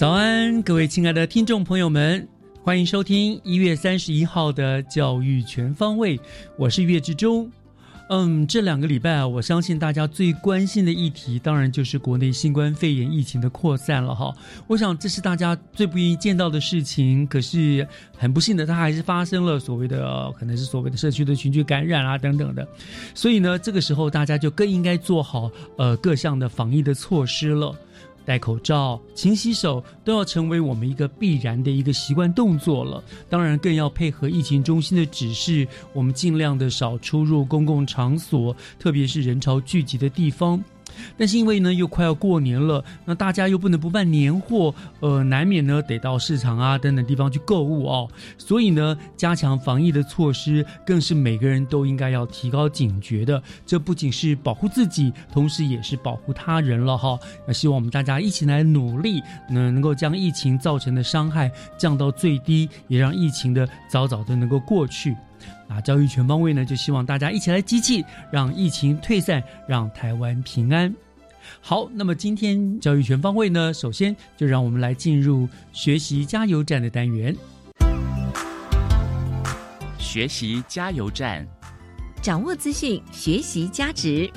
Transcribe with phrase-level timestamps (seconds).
[0.00, 2.26] 早安，各位亲爱的听众朋友们，
[2.62, 6.18] 欢迎收听一月三十一号的教育全方位，
[6.56, 7.52] 我是岳志忠。
[8.08, 14.34] 嗯，这两个礼拜啊，我相信大家最关心的议题，当然就是国内新冠肺炎疫情的扩散了哈。
[14.66, 22.66] 我想这是大家最不愿意见到的事情，可是很不幸的，它还是发生了所谓的，可能是所谓的社区的群聚感染啊等等的。
[23.14, 27.76] 所以呢，这个时候大家就更应该做好呃各项的防疫的措施了。
[28.30, 33.02] 戴口罩、勤洗手都要成为我们一个必然的一个习惯动作了。
[33.28, 40.62] 当然，更要配合疫情中心的指示，我们尽量的少出入公共场所，特别是人潮聚集的地方。
[41.16, 48.08] 但是因为呢，又快要过年了，那大家又不能不办年货，呃，难免呢得到市场啊等等地方去购物哦。
[48.38, 53.42] 所以呢，加强防疫的措施，更是每个人都应该要提高警觉的。
[53.66, 57.18] 这不仅是保护自己，同时也是保护他人了哈。
[57.46, 65.16] 那希望我们大家一起来努力，能够将疫情造成的伤害降到最低，也让疫情的早早的能够过去。
[65.72, 70.92] 那教育全方位呢，就希望大家一起来集气，让疫情退散，让台湾平安。
[71.60, 77.34] 好，那么今天教育全方位呢，首先就让我们来进入学习加油站的单元。
[79.96, 81.46] 学习加油站，
[82.20, 84.28] 掌握资讯，学习加值。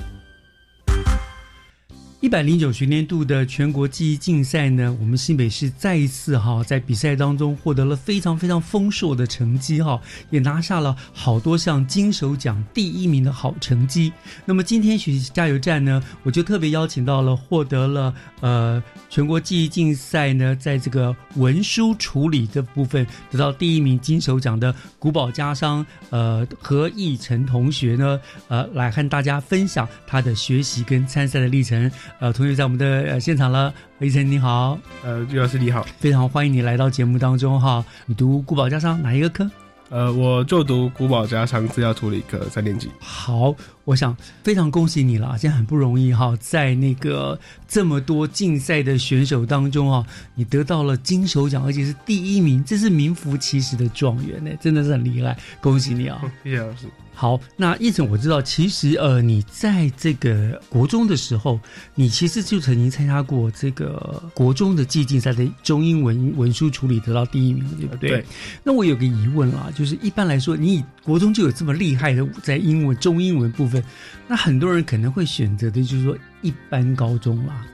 [2.24, 14.10] 一百零九学年度的全国记忆竞赛呢，我们新北市再一次哈在比赛当中获得了非常非常丰硕的成绩哈，也拿下了好多项金手奖第一名的好成绩。
[14.46, 28.18] 那么今天学习加油站呢，我就特别邀请到了获得了呃全国记忆竞赛呢，在这个文书处理这部分得到第一名金手奖的古堡家商呃何义成同学呢，
[28.48, 31.90] 呃来和大家分享他的学习跟参赛的历程。
[32.20, 37.84] 呃，同学在我们的呃现场了，何义成你好，呃，朱老师你好，非常欢迎你来到节目当中哈。
[38.06, 39.50] 你读古堡家商哪一个科？
[39.94, 42.90] 呃，我就读古堡加商资料处理科三年级。
[42.98, 47.38] 好，我想非常恭喜你了，现在很不容易哈，在那个
[47.68, 50.04] 这么多竞赛的选手当中啊，
[50.34, 56.20] 你得到了金手奖，而且是第一名，这是名副其实的状元呢，真的是很厉害，恭喜你啊！
[56.42, 56.88] 谢谢老师。
[57.16, 61.60] 好，那义成我知道，其实呃，你在这个国中的时候，
[61.94, 68.10] 你其实就曾经参加过这个国中的季竞赛的中英文文书处理，得到第一名，对不对？
[68.10, 68.24] 对。
[68.64, 73.82] 那我有个疑问啦，就是一般来说，你以国中就有这么厉害的在英文中英文部分，
[74.26, 77.66] 那很多人可能会选择的就是说一般高中啦。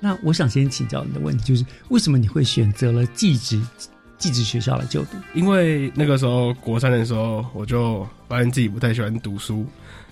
[0.00, 3.60] 那我想先请教你的问题，就是为什么你会选择了寄职？
[4.18, 9.64] 寄职学校来就读，因为那个时候国三的时候，我就发现自己不太喜欢读书，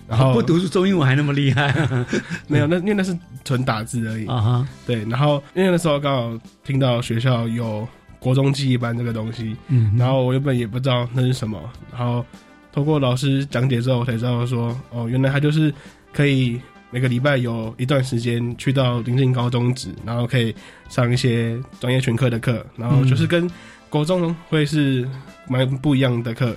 [0.07, 1.75] 然后 不读书中英文还那么厉害，
[2.47, 3.13] 没有那因为那是
[3.43, 4.67] 纯打字而已啊哈。
[4.85, 7.85] 对，然后因为那时候刚好听到学校有
[8.19, 11.61] 国中记忆班这个东西，嗯，然后我原本也不知道那是什么，
[11.91, 12.25] 然后
[12.71, 15.73] 通过老师讲解之后，我才知道说，哦，原来他就是
[16.13, 16.59] 可以
[16.89, 20.53] 每个礼拜有一段时间去到临近高中职，然后可以
[20.89, 23.49] 上一些专业全科的课，然后就是跟
[23.89, 25.07] 国中会是
[25.47, 26.55] 蛮不一样的课，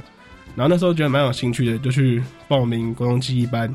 [0.56, 3.74] 然后那时候觉得蛮有兴趣的，就去报名国中记忆班。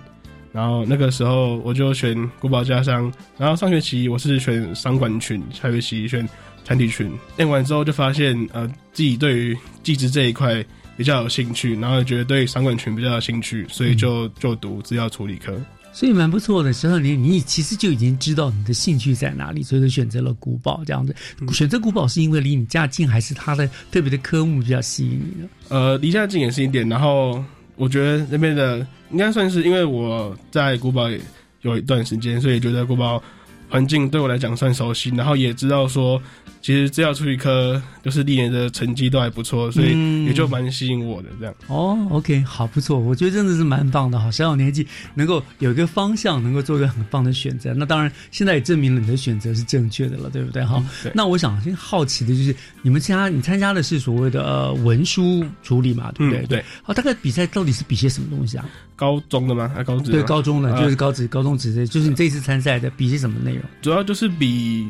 [0.51, 6.25] 然后那个时候我就选古堡家商，然后上学期我是选商管群，下学期选
[6.65, 7.09] 团体群。
[7.37, 10.61] 练完之后就发现，呃，自己对于技职这一块
[10.97, 15.55] 比较有兴趣，然后觉得对商管群比较有兴趣，所以就就读资料处理科。
[15.93, 16.73] 所以蛮不错的。
[16.73, 21.15] 十二年，你其实就已经知道你的兴趣在哪里，所以就选择了古堡这样子。
[21.53, 25.47] 选择古堡是因为离你家近，还是它的特别的科目比较吸引你呢？
[25.69, 27.41] 呃，离家近也是一点，然后
[27.77, 31.17] 我觉得那边的应该算是因为我在古堡也
[31.61, 33.23] 有一段时间，所以觉得古堡
[33.69, 36.21] 环境对我来讲算熟悉，然后也知道说。
[36.61, 41.53] 其实只要出一科，就是历年的成绩都还不错，所以也就蛮吸引我的这样。
[41.67, 44.31] 哦，OK，好，不错，我觉得真的是蛮棒的哈。
[44.31, 50.83] 小小年纪能够有一个方向，能够做一个很棒的选择，那当然现在也证明了你的选择是正确的了，对不对哈？
[51.13, 56.47] 那我想先好奇的就是，你们参加你参加的是所谓的呃文书处理嘛，对不对？
[56.47, 56.65] 对。
[56.81, 58.65] 好，大概比赛到底是比些什么东西啊？
[58.95, 59.71] 高中的吗？
[59.75, 60.09] 还高职？
[60.09, 63.54] 对，高中的，就是高职、高中职的，就是你这一次参赛的比些什么内容？
[63.81, 64.87] 主要就是比。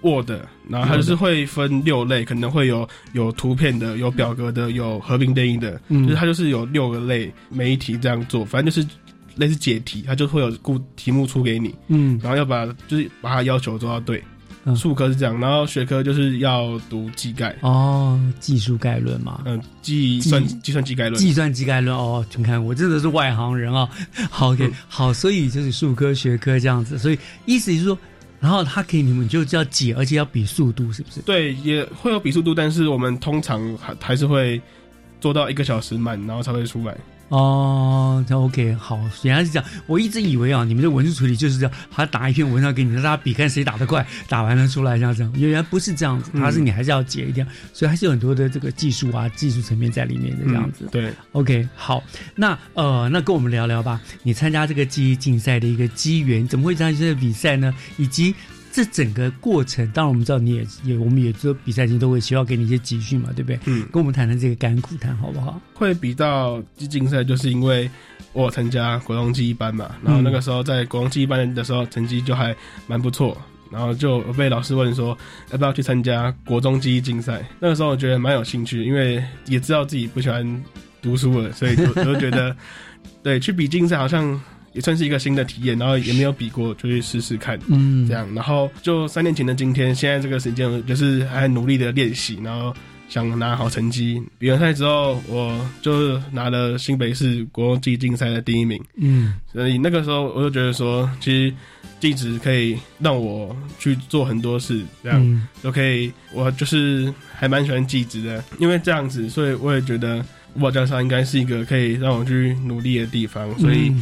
[0.00, 0.30] Word，
[0.68, 8.88] 然后它就是会分六类，可能会有有图片的，有表格的，有合并对应的，就是它就是有六个类，每一题这样做，反正就是
[9.34, 14.22] 类似解题，它就会有固题目出给你，嗯，然后要把就是把它要求做到对。
[14.76, 23.88] 数科是这样，然后学科就是要读技概哦，技术概论嘛，嗯，计算计算机概论，计算机概论哦，你看我真的是外行人啊，
[24.30, 27.98] 好，OK，好，所以就是数科学科这样子，所以意思就是说。
[28.40, 31.20] 然后他给你们就叫解，而且要比速度，是不是？
[31.22, 34.62] 对，也会有比速度，但是我们通常还还是会
[35.20, 36.96] 做到一个小时满，然后才会出来。
[37.28, 39.68] 哦，那 OK，好，原来是这样。
[39.86, 45.28] 我一直以为啊，你们的文字处理就是这样，他打一篇文章给你，让大家比看谁打得快，打完了出来这样子。
[45.34, 50.88] 原来不是这样子，他是你还是要解一点，所以还是有很多的这个技术啊、技术层面在里面的这样子。
[50.90, 52.02] 对，OK，好，
[52.34, 54.00] 那呃，那跟我们聊聊吧。
[54.22, 57.74] 你参加这个记忆竞赛的一个机缘，怎么会参加这个比赛呢？
[57.98, 58.34] 以及
[58.72, 63.58] 这整个过程，当然我们知道你也也，我们也知道比赛前都会需要给你一些集训嘛，对不对？
[63.66, 65.60] 嗯，跟我们谈谈这个甘苦谈好不好？
[65.74, 67.90] 会比到竞赛，就是因为
[68.32, 72.54] 我参加国中记忆班嘛，然后那个时候在国中记忆班的时候成绩就还
[72.86, 73.36] 蛮不错，
[73.70, 75.16] 然后就被老师问说
[75.50, 77.44] 要不要去参加国中记忆竞赛。
[77.58, 80.64] 那个时候我觉得蛮有兴趣，因为也知道自己不喜欢
[81.02, 82.54] 读书了，所以就就觉得
[83.22, 84.40] 对去比竞赛好像。
[84.78, 92.72] 也算是一个新的体验，然后也没有比过，就去试试看，嗯，这样，然后就三年前的今天，现在这个时间就是还努力的练习，然后
[93.08, 94.22] 想拿好成绩。
[94.38, 101.52] 比完赛之后，我就拿了新北市国际竞赛的第一名，嗯，所以那个时候我就觉得说，其实
[101.98, 113.92] 地址可以让我去做很多事，这样就可以，我就是还蛮喜欢地址的，因为这样子，所以我也觉得五宝教上应该是一个可以让我去努力的地方，所以。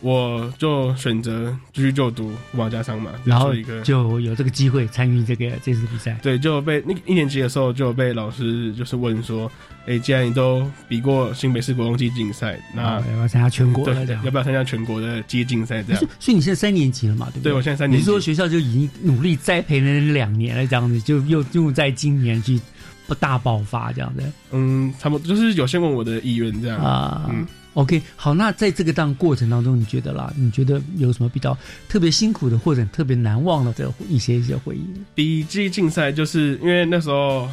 [0.00, 3.52] 我就选择继续就读五宝加商嘛，然后
[3.82, 6.18] 就有这个机会参与这个这次比赛。
[6.22, 9.50] 对，就被那一年级的时候就被老师就是问说，
[9.86, 14.04] 哎，既然你都比过新北市国中机竞赛，那要不要参加全国的？
[14.22, 15.82] 要不要参加全国的机竞赛？
[15.82, 16.02] 这样。
[16.20, 17.26] 所以你现在三年级了嘛？
[17.32, 17.50] 对不对？
[17.50, 18.04] 对我现在三年级。
[18.04, 22.60] 你说学校就已经努力栽培了两年了，这样子就又又在今年去
[23.06, 24.22] 不大爆发这样子。
[24.52, 27.26] 嗯，差不多就是有先问我的意愿这样啊。
[27.30, 27.46] 嗯。
[27.76, 30.32] OK，好，那在这个当过程当中，你觉得啦？
[30.34, 31.56] 你觉得有什么比较
[31.90, 34.86] 特别辛苦的，或者特别难忘的这一些一些回忆？
[35.14, 37.46] 比记竞赛，就是因为那时候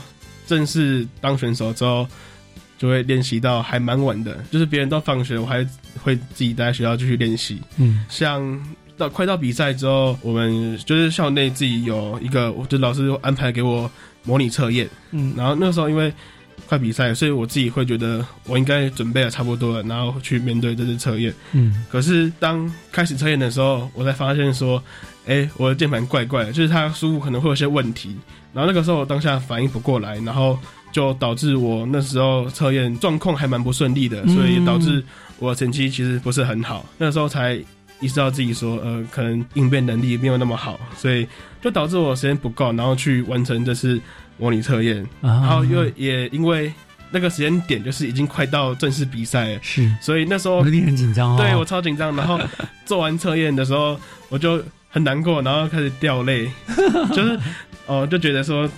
[0.47, 2.07] 正式当选手之后，
[2.77, 5.61] 就会练习到还蛮晚的，就是别人都放学，我还
[6.01, 7.61] 会自己待在学校继续练习。
[7.75, 8.41] 嗯，像
[8.95, 13.91] 到快到比赛之后，我们就是校内自己有一个，就老师安排给我
[14.23, 14.89] 模拟测验。
[15.11, 16.13] 嗯，然后那时候因为。
[16.67, 21.33] 快比赛，所以我自己会觉得我应该准备的差不多了，然后去面对这次测验。
[21.51, 24.81] 嗯，可是当开始测验的时候，我才发现说，
[25.25, 28.15] 哎，我的键盘怪怪的，就是它输入可能会有些问题。
[28.53, 30.57] 然后那个时候我当下反应不过来，然后
[30.91, 35.03] 就导致我那时候测验状况还蛮不顺利的，所以导致
[35.39, 36.85] 我成绩其实不是很好。
[36.97, 37.55] 那时候才
[37.99, 41.27] 意识到自己说，呃，可能应变能力没有那么好，所以
[41.61, 43.99] 就导致我时间不够，然后去完成这次。
[44.43, 46.69] 模拟测验，然后又也因为
[47.11, 52.13] 那个时间点就是已经快到正式比赛了，是，所以那时候一定很紧张，对我超紧张。
[52.13, 52.37] 然后
[52.85, 53.97] 做完测验的时候，
[54.27, 56.51] 我就很难过，然后开始掉泪，
[57.15, 57.39] 就是
[57.85, 58.69] 哦，就觉得说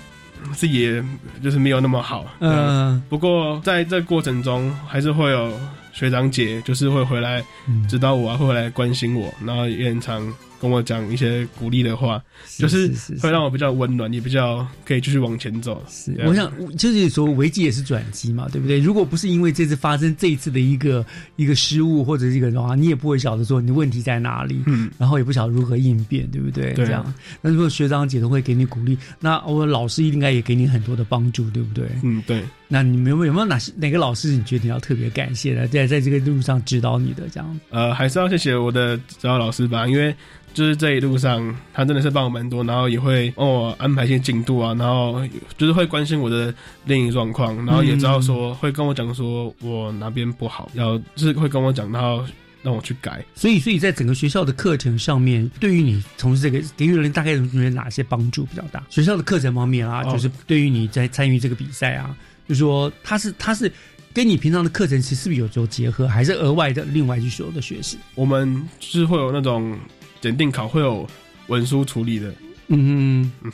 [0.53, 1.01] 自己
[1.41, 2.27] 就是没有那么好。
[2.41, 5.51] 嗯，不过在这过程中，还是会有
[5.91, 7.43] 学长姐就是会回来
[7.89, 12.21] 指导我啊，会回来关心我，然后也很常跟我讲一些鼓励的话，
[12.57, 15.83] 就是会让我比较温暖，也比较可以继续往前走。
[15.89, 18.79] 是，我想就是说危机也是转机嘛，对不对？
[18.79, 26.73] 如果不是因为这次发生这一次的一个一个失误或者一个的话，你也不会晓得说你的问题在哪里，嗯，然后也不晓得如何应变，对不对？
[26.73, 31.85] 这样，那如果学长姐都会给你鼓励，那我老师应该也给你很多的帮助，对不对？
[32.03, 32.41] 嗯，对。
[32.67, 37.59] 那你们有没有有没有哪些哪个老师你觉得你要特别感谢的，在在这个路上指导你的这样？
[37.69, 40.15] 呃，还是要谢谢我的指导老师吧，因为。
[40.55, 45.21] 就是这一路上，他真的是帮我蛮多，然后也会帮我安排一些进度啊，然后
[45.57, 46.51] 就是会关心我的
[46.85, 52.23] 练习状况，然后也知道说会跟我讲说我哪边不好，要就是会跟我讲，然后
[52.63, 53.21] 让我去改。
[53.35, 57.39] 所以，所以在整个学校的课程上面，对于你从事这个给予人大概有
[57.71, 58.81] 哪些帮助比较大？
[58.89, 62.15] 学校的课程方面啊，就是对于你在参与这个比赛啊，
[62.47, 63.69] 就说他是他是
[64.13, 67.97] 跟你平常的课程其实是不是有做结合，还是额外的另外去所有的学习？
[68.15, 69.77] 我们是会有那种。
[70.25, 71.07] 检定考会有
[71.49, 72.33] 文书处理的，
[72.69, 73.51] 嗯嗯，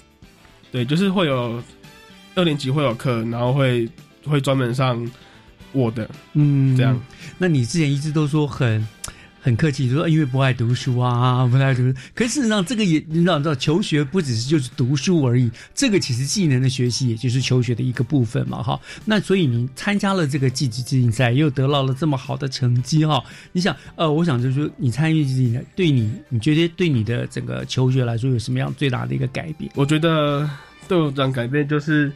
[0.72, 1.62] 对，就是会有
[2.34, 3.90] 二年级会有课，然后会
[4.24, 5.06] 会专门上
[5.74, 6.98] 我的，嗯，这样。
[7.38, 8.88] 那你之前一直都说很。
[9.41, 11.93] 很客气，说因为不爱读书啊，不爱读书。
[12.13, 18.79] 可是事实上，这个也你知道，知道求学不只是就是读书而已，这个其实技能的学习也就是求学的一个部分嘛，哈。
[19.03, 23.24] 那所以你参加了这个技职竞赛，又得到了这么好的成绩，哈。
[23.51, 29.71] 你想，呃，我想就是说，你参与竞赛，对你，你觉得对你的整个求学来说有什么样最大的一个改变？
[29.75, 30.48] 我觉得
[30.88, 32.12] 对我这样改变就是。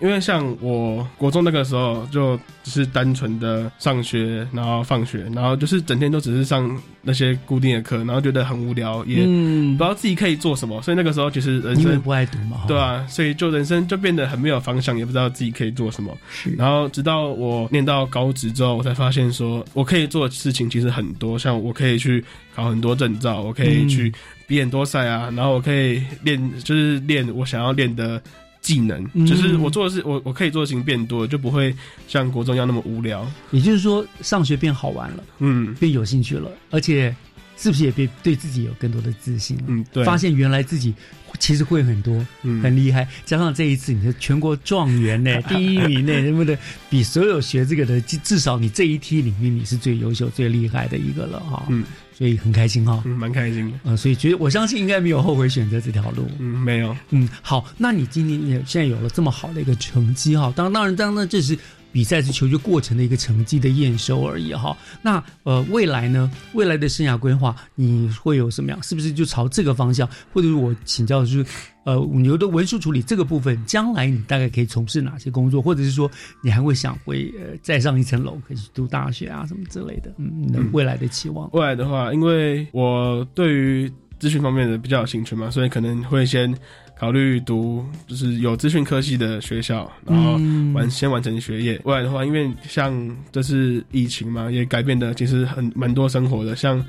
[0.00, 6.70] 因为像我国中那个时候，就只是单纯的上学，然后放学，然后就是整天都只是上
[7.02, 10.80] 那些固定的课，然后觉得很无聊，也不知道自己可以做什么。
[10.82, 16.16] 所以那个时候其实人生不爱读嘛，对啊，所以就人生就变得很没有方向，也不知道自己可以做什么。
[16.56, 22.24] 然后直到我念到高职之后，我才发现说我可以做的事情其实很多，像我可以去
[22.54, 24.12] 考很多证照，我可以去
[24.46, 28.22] 比很多赛啊，然后我可以练，就是练我想要练的。
[28.60, 31.74] 技能就是我做的事，我我可以做的事情变多，就不会
[32.06, 33.26] 像国中一样那么无聊。
[33.50, 37.14] 也就是说，上学变好玩了，嗯，变有兴趣了，而且
[37.56, 39.64] 是不是也变对自己有更多的自信了？
[39.68, 40.92] 嗯，对，发现原来自己
[41.38, 43.08] 其实会很多，嗯很厉害。
[43.24, 46.58] 加上这一次你是全国状元呢， 第一名呢，对不对？
[46.90, 51.64] 比所有学这个的，至少你这一梯里面你是最优秀、最厉害的一个了哈。
[51.70, 51.84] 嗯。
[52.18, 61.56] 所以很开心哈，嗯，蛮开心的，嗯，所以觉得我相信应该没有后悔选择这条路，嗯，没有，嗯，好，那你今年也现在有了这么好的一个成绩哈，当当然当然这是。
[61.90, 64.76] 比赛是求学过程的一个成绩的验收而已哈。
[65.00, 66.30] 那呃，未来呢？
[66.52, 68.80] 未来的生涯规划你会有什么样？
[68.82, 70.06] 是不是就朝这个方向？
[70.30, 71.46] 或者是我请教，就是
[71.88, 75.62] 呃，牛的文书处理这个部分，将来你大概可以从事哪些工作？
[75.62, 76.10] 或者是说，
[76.42, 80.12] 你还会想会呃再上一层楼，可以去读大学啊什么之类的？
[80.18, 81.48] 嗯，你的未来的期望？
[81.52, 86.54] 未来的话，因为我对于资讯方面的比较有兴趣嘛，所以可能会先。
[87.00, 90.32] 考虑读就是有资讯科技的学校，然后
[90.74, 91.80] 完先完成学业。
[91.84, 96.84] 未来的话，因为像这次疫情嘛，也改变的其实很蛮多生活的，像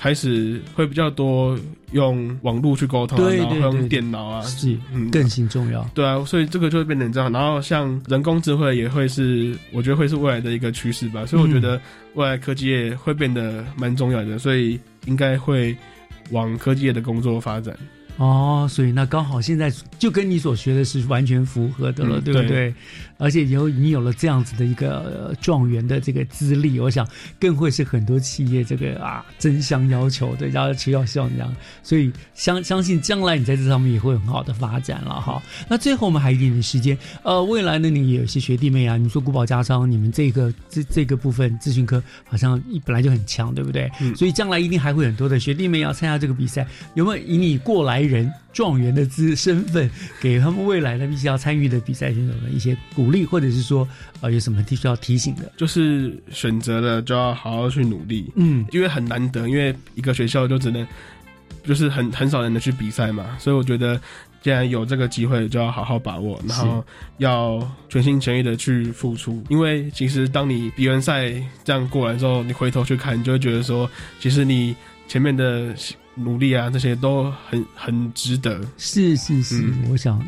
[0.00, 1.56] 开始会比较多
[1.92, 5.82] 用网络去沟通，然后用电脑啊，是嗯更新重要。
[5.94, 7.30] 对啊，所以这个就会变成这样。
[7.30, 11.24] 然后像人工智慧也会是，我觉得会是未来的一个趋势吧。
[11.26, 11.80] 所以我觉得
[12.14, 15.76] 未来科技业会变得蛮重要的，所以应该会
[16.30, 17.76] 往科技业的工作发展。
[18.18, 22.72] 哦，所以那刚好现在就跟你所学的是完全符合的了，对不对？
[23.22, 27.08] 而且以后你有了这样子的一个状元的这个资历，我想
[27.40, 31.54] 更会是很多企业这个啊争相要求的，要求要像这样。
[31.82, 35.42] 所以相相信将来你在这上面也会很好的发展了哈。
[35.68, 43.90] 那最后我们还有一点点时间，呃，未来呢，你也有些学弟妹啊，你说古堡家商，你们这个这这个部分咨询科好像一本来就很强，对不对？
[44.14, 48.02] 所以将来一定还会很多的学弟妹要参加这个比赛，有没有以你过来？
[48.02, 49.88] 人状元的资身份，
[50.20, 53.88] 给他们未来的必须要参与的比赛选手们一些鼓励，或者是说，
[54.20, 55.50] 呃，有什么必须要提醒的？
[55.56, 60.86] 就是选择了就要好好去努力，嗯，因为很难得，因为一个学校就只能，
[61.64, 63.98] 就是很很少人能去比赛嘛，所以我觉得
[64.42, 66.84] 既然有这个机会，就要好好把握，然后
[67.16, 69.42] 要全心全意的去付出。
[69.48, 71.32] 因为其实当你比完赛
[71.64, 73.90] 这样过来之后，你回头去看，你就会觉得说，
[74.20, 74.76] 其实你
[75.08, 75.74] 前面的。
[76.14, 78.60] 努力啊，这些都很很值得。
[78.76, 80.22] 是是是，我想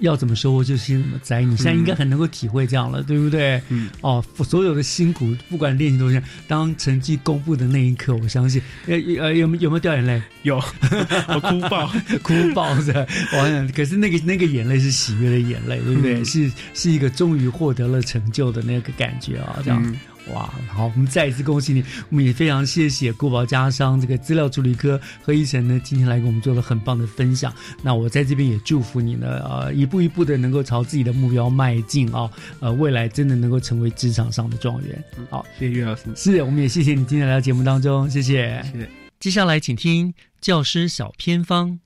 [0.00, 1.42] 要怎么收获就先怎么栽。
[1.42, 3.60] 你现在应该很能够体会这样了，对不对？
[3.68, 3.88] 嗯。
[4.02, 10.22] 哦，所有的辛苦，不管练习多少，当成绩公布的那一刻，我相信，呃呃，有没有没有掉眼泪？
[10.42, 10.56] 有，
[11.28, 11.90] 我哭爆，
[12.22, 13.06] 哭爆的。
[13.32, 16.22] 我想，可是那个那个眼泪是喜悦的眼泪，对不对？
[16.24, 19.96] 是是一个终于获得了成就的那个感觉啊，这样。
[20.28, 27.52] 哇，好，我们再一次恭喜你，我们也非常谢谢国宝家商这个资料处理科何一成呢，今天来给我们做了很棒的分享。
[27.82, 35.04] 那我在这边也祝福你呢，呃，一步一步的能够朝自己的目标迈进啊，呃，未来真的能够成为职场上的状元。
[35.28, 36.02] 好，谢谢岳老师。
[36.14, 38.64] 是，我们也谢谢你今天来到节目当中，谢谢。
[38.72, 38.88] 谢谢。
[39.18, 41.78] 接下来请听教师小偏方，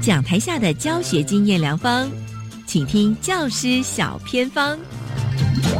[0.00, 2.10] 讲台下的教学经验良方，
[2.66, 4.78] 请听教师小偏方。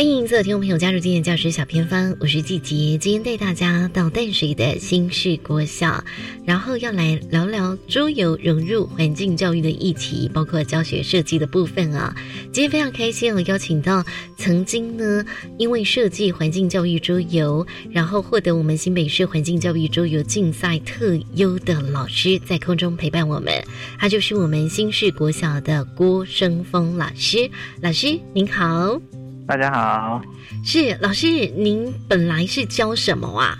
[0.00, 6.02] 欢迎所有听众朋友加入今天教师小偏方，我是季杰，今天带大家到淡水的新市国小，
[6.42, 12.16] 然后要来聊聊桌游融入环境教育的议题，包括教学设计的部分啊。
[12.50, 14.02] 今天非常开心，我邀请到
[14.38, 15.22] 曾经呢
[15.58, 23.52] 因为设计环境教育桌游，然后获得我们新北市环境教育桌游竞赛特优的老师，在空中陪伴我们，
[23.98, 27.50] 他就是我们新市国小的郭生峰老师。
[27.82, 28.98] 老师您好。
[29.50, 30.22] 大家好，
[30.64, 31.26] 是老师，
[31.56, 33.58] 您本来是教什么啊？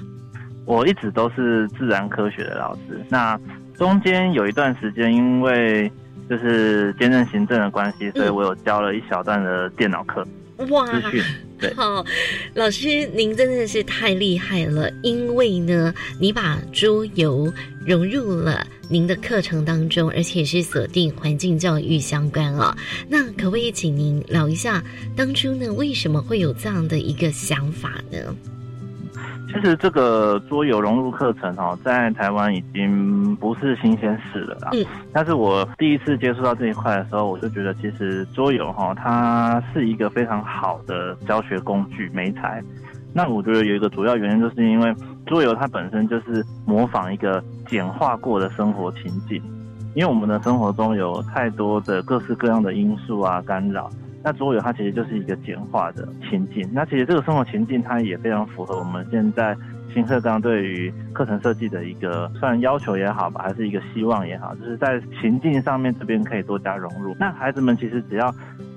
[0.65, 3.37] 我一直都是自然科学的老师，那
[3.77, 5.91] 中间有一段时间，因为
[6.29, 10.25] 就是兼任行政的关系，所以我有教了一小段的电脑课。
[10.69, 10.87] 哇，
[11.59, 12.05] 对，好，
[12.55, 17.53] 老师您真的是太厉害了，因为呢，你把桌游
[17.87, 22.77] 融入了您的课程当中，而且是锁定环境教育相关哦。
[23.09, 24.85] 那可不可以请您聊一下，
[25.17, 28.19] 当初呢为什么会有这样的一个想法呢？
[29.53, 34.71] 其实这个桌游融入课程哦，在台湾已经不是新鲜事了啦。
[34.73, 34.85] 嗯。
[35.13, 42.63] 但是我第一次接触到这一块的时候，我就觉得其实桌游哈，它是一个非常好的教学工具、媒材。
[43.13, 44.95] 那我觉得有一个主要原因，就是因为
[45.27, 49.43] 桌游它本身就是模仿一个简化过的生活情景，
[49.95, 53.91] 因为我们的生活中有太多的各式各样的因素啊干扰。
[54.23, 59.57] 那桌游它其实就是一个简化的情境，那其实这个生活情境它也非常符合我们现在
[59.93, 67.17] 新课纲对于课程设计的一个算要求也好吧，还是一个希望也好，就是在情境上面这边可以多加融入。
[67.19, 68.33] 那孩子们其实只要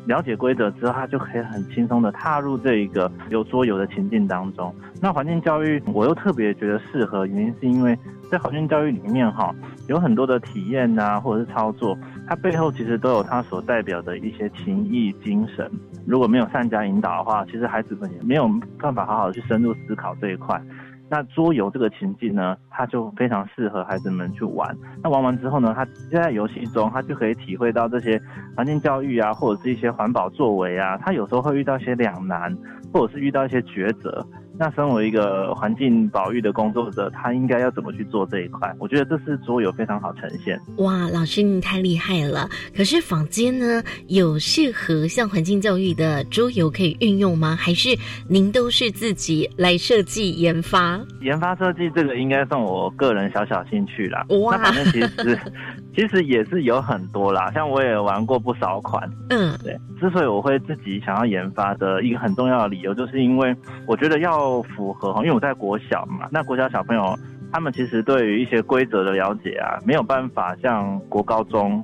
[0.05, 4.73] 了解规则之后，他就可以很轻松的踏入这一个有桌游的情境当中。
[5.01, 7.97] 那环境教育我又特别觉得适合，原因是因为
[8.31, 9.53] 在环境教育里面哈，
[9.87, 11.97] 有很多的体验啊，或者是操作。
[12.27, 15.69] 它背后其实都有它所代表的一些情谊精神。
[16.05, 18.49] 如果没有善加引导的话，其实孩子们也没有
[18.79, 20.61] 办法好好去深入思考这一块。
[21.09, 24.75] 那桌游这个情境呢，它就非常适合孩子们去玩。
[25.03, 28.19] 那玩完之后呢，他就在游戏中，他就可以体会到这些
[28.55, 30.97] 环境教育啊，或者是一些环保作为啊。
[30.97, 32.57] 他有时候会遇到一些两难，
[32.91, 34.25] 或者是遇到一些抉择。
[34.57, 38.71] 那身为一个环境保育的工作者，他应该要怎么去做这一块？
[38.77, 40.59] 我觉得这是桌游非常好呈现。
[40.77, 42.47] 哇，老师你太厉害了！
[42.75, 47.55] 可是坊间呢，有适合像环境教育的桌游可以运用吗？
[47.59, 47.97] 还是
[48.29, 51.01] 您都是自己来设计研发？
[51.21, 54.23] 研发设计这个应该算我个人小小兴趣啦。
[54.29, 55.39] 哇，那反正其实
[55.95, 59.09] 其实也是有很多啦，像我也玩过不少款。
[59.29, 59.75] 嗯，对。
[59.99, 63.55] 之所以我会自己想要研发的一个很重要的理由，就是因为
[63.87, 64.43] 我觉得要。
[64.55, 67.17] 要符合哈，因为我在国小嘛，那国小小朋友
[67.51, 71.83] 他们其实对于一些规则的了解啊，没有办法像国高中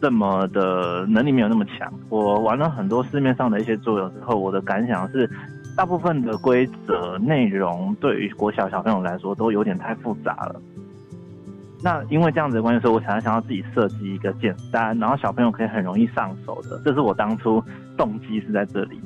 [0.00, 1.92] 这么的能力没有那么强。
[2.08, 5.28] 我玩了很多市面上的一些桌游之后，我的感想是，
[5.76, 10.60] 大部分的规则内容对于国小小朋友来说都有点太复杂了。
[11.82, 17.62] 那因为这样子的关系，所以我想要想要自己设计一个简单，然后小朋友可以很容易上手的，这是我当初
[17.96, 18.98] 动机是在这里。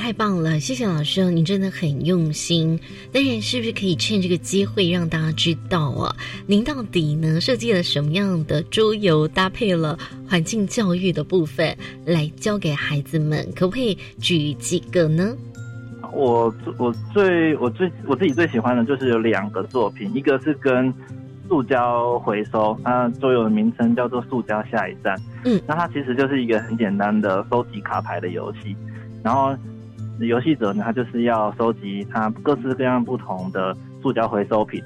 [0.00, 2.80] 太棒了，谢谢老师哦，您真的很用心。
[3.12, 6.16] 当然，是不是可以趁这个机会让大家知道啊？
[6.46, 13.46] 您到底呢设计了什么样的桌游，搭配了环境教育的部分来教给孩子们？
[13.54, 15.36] 可不可以举几个呢？
[16.14, 20.92] 我我最我最我自己最喜欢的就是有两个作品，一个是跟
[21.46, 25.14] 塑胶回收，它桌游的名称叫做《塑胶下一站》。
[25.44, 28.74] 嗯，那它其实就是一个很简单的收集卡牌的游戏，
[29.22, 29.54] 然后。
[30.26, 34.82] 游戏者呢，他就是要收集他各式各样不同的塑胶回收品，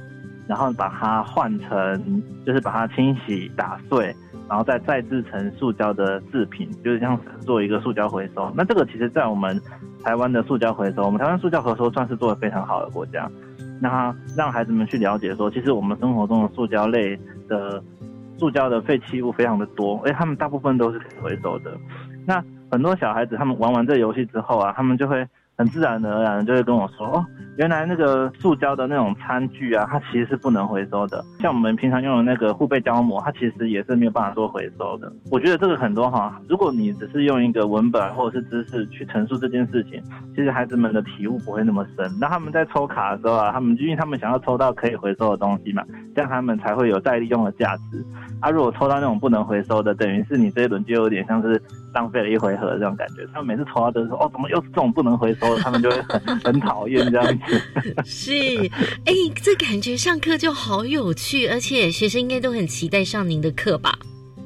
[0.46, 4.14] 然后把它换成，就是把它清洗打碎，
[4.48, 8.52] 然后再再制成塑胶的制品，就是像做一个塑胶回收。
[8.54, 9.60] 那这个其实，在我们
[10.02, 13.30] 台湾的塑胶回收，我们台湾塑胶回收算是做的非常好的国家。
[13.80, 17.18] 那让孩子们去了解说，其实我们生活中的塑胶类
[17.48, 17.82] 的
[18.38, 21.76] 塑胶的废弃物非常的多，而且他们大部分都是可以回收的。
[22.26, 22.42] 那
[22.74, 25.24] 很多小孩子他们玩完这游戏之后啊，他们就会
[25.56, 27.24] 很自然而然就会跟我说，哦，
[27.56, 31.24] 原来那个塑胶的那种餐具啊，它其实是不能回收的。
[31.40, 35.12] 像我们平常用的那个护背胶膜，它其实也是没有办法做回收的。
[35.30, 40.02] 我觉得这个很多哈，如果你只是用一个文本或者是知识去陈述这件事情，
[40.34, 42.10] 其实孩子们的体悟不会那么深。
[42.20, 48.04] 那他们在抽卡的时候啊，他们因为他们想要抽到可以回收的东西嘛，这样他们才会有再利用的价值。
[48.40, 51.62] 啊，如果抽到那种不能回收的，等于是你这一轮就有点像是
[51.94, 53.24] 浪费了一回合这种感觉。
[53.32, 55.62] 他们每次抽到都说，哦，怎么又是这种不能回收的？
[55.62, 57.60] 他们就会很很讨厌这样子。
[58.04, 58.32] 是，
[59.04, 63.98] 哎，这感觉上课就好有趣，而且学生应该都很期待上您的课吧？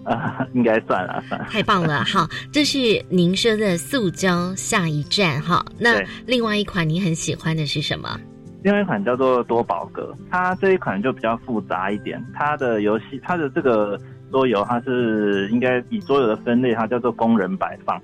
[0.05, 2.03] 啊， 应该算了，太棒了。
[2.05, 5.65] 好，这是您说的塑胶下一站哈。
[5.79, 8.19] 那另外一款你很喜欢的是什么？
[8.65, 12.21] 另外一款叫做多宝格，它这一款就比较复杂一点。
[12.35, 13.97] 它的游戏，它的这个
[14.31, 18.01] 桌游，它是应该以桌游的分类，它叫做工人摆放，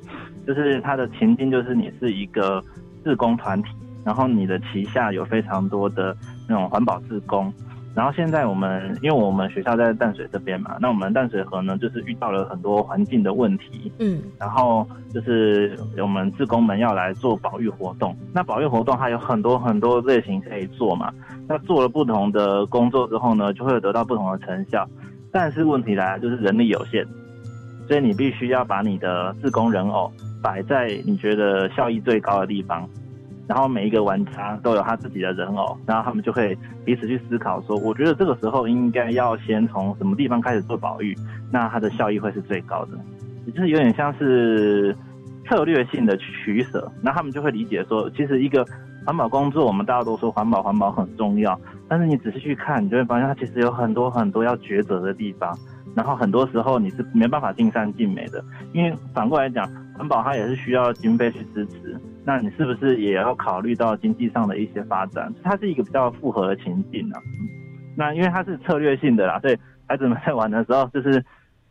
[0.46, 2.62] 就是它的情境就是你是一个
[3.02, 3.68] 自工团体，
[4.04, 6.16] 然后你的旗下有非常多的
[6.48, 7.52] 那种环保自工。
[7.94, 18.16] 然后现在我们，因为我们学校在淡水这边嘛，那我们淡水河呢，就是遇到了很多环境的问题，嗯，然后就是我们志工们要来做保育活动。
[18.32, 21.12] 那保育活动它有很多很多类型可以做嘛，
[21.46, 24.84] 那做了不同的工作之后呢，就会得到不同的成效。
[25.34, 27.04] 但是问题来了，就是人力有限，
[27.88, 30.08] 所以你必须要把你的自工人偶
[30.40, 32.88] 摆在你觉得效益最高的地方。
[33.48, 41.14] 然后每一个玩家都有他自己的人偶，然后他们就会彼此去思考说，我觉得这个时候应该要先从什么地方开始做保育，
[41.50, 42.92] 那它的效益会是最高的，
[43.44, 44.96] 也就是有点像是
[45.46, 46.90] 策略性的取舍。
[47.02, 48.64] 那他们就会理解说，其实一个
[49.04, 55.56] 环保工作，我们大家都说环保环保很重要，但是你仔细去看，你就会发现它其实有很多很多要抉择的地方，
[55.94, 61.98] 然后很多时候你是没办法尽善尽美的，因为反过来讲，环保它也是需要经费去支持。
[62.24, 65.30] 那你是不是也要考虑到经济上的一些发展？
[65.42, 67.16] 它是一个比较复合的情境呢。
[67.94, 71.22] 那因为它是策略性的啦，所以孩子们在玩的时候就是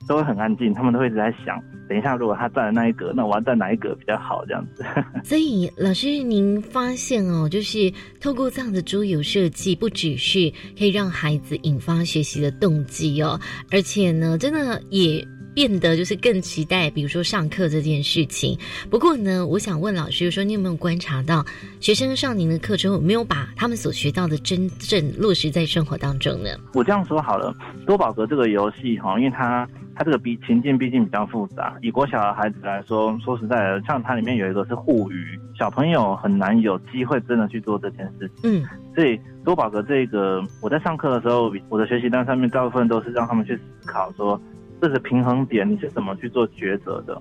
[0.08, 4.84] 都会很安静，他们都会一直在想，等一下如果他占了那一格，那我要站哪一格比较好这样子。
[5.24, 13.40] 所以老师，您发现哦，就是透过这样的桌游设计，不只是可以让孩子引发学习的动机哦，
[13.72, 15.26] 而且呢，真的也。
[15.54, 18.58] 变得就是更期待，比如说上课这件事情。
[18.90, 21.46] 不过呢，我想问老师，说你有没有观察到
[21.80, 26.50] 学生上您的课之后，没有把他们所学到的真正落实在生活当中呢？
[26.74, 27.54] 我这样说好了，
[27.86, 31.78] 多宝格这个游戏哈，因为它它这个比情境毕竟比较复杂。
[31.82, 38.50] 以国小的孩子来说，说实在的，像它里面有一个是互娱，小朋友很难有机会真的去做这件事情。
[38.50, 44.40] 嗯，所以多宝格这个，我在上课的时候，我的学习单上面大部分都是让他们去思考说。
[44.84, 47.18] 这个平衡点你是怎么去做抉择的？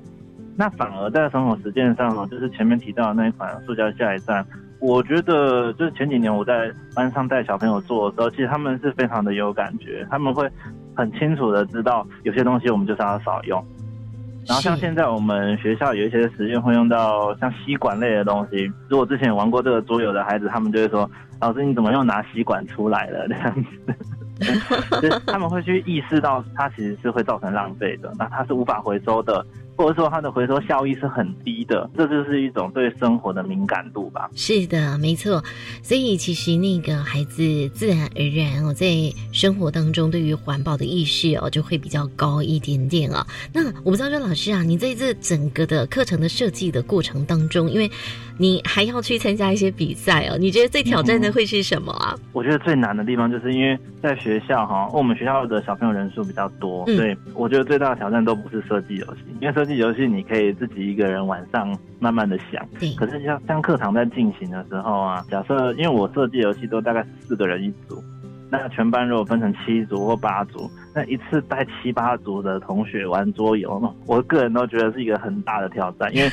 [0.57, 4.45] 那反而在生活实践上呢，就是前面提到的那一款塑胶下一站，
[4.81, 10.51] 我觉得就是前几年我在班上带小朋友做的时候，其实他们是非常的有感觉，他们会
[10.97, 13.65] 很清楚的知道有些东西我们就是要少用。
[14.49, 21.09] 然后像现在我们学校有一些实验会用到像吸管类的东西，如果之前玩过这个桌游的孩子，他们就会说
[21.41, 23.95] ：“老师，你怎么又拿吸管出来了？”这样子。
[25.01, 29.45] 就是他们会去意识到，它其实是会造成浪费的，那它是无法回收的。
[29.77, 34.31] 或者说它的回收效益是很低的，这就是一种对生活的敏感度吧。
[34.35, 35.43] 是的，没错。
[35.83, 38.87] 所以其实那个孩子自然而然哦，在
[39.33, 43.27] 生活当中对于环保的意识哦，就会比较高一点点啊。
[43.53, 47.91] 那我不知道说老师啊，你在这整个的课程的设计的过程当中，因为
[48.39, 52.15] 你还要去参加一些比赛哦，你觉得最挑战的会是什么啊？
[52.33, 62.67] 我觉得最难的地方就是因为在学校哈，我们学校的小朋友人数比较多，所以我觉得最大的挑战都不是设计游戏，因为设计游戏你可以自己一个人晚上慢慢的想。
[62.97, 68.03] 可是像像课堂在进行的时候啊，假设因为我设计游戏都大概四个人一组，
[68.51, 70.71] 那全班如果分成七组或八组。
[70.95, 76.29] 那一次带七八组的同学玩桌游，我个人都觉得是一个很大的挑战， 因为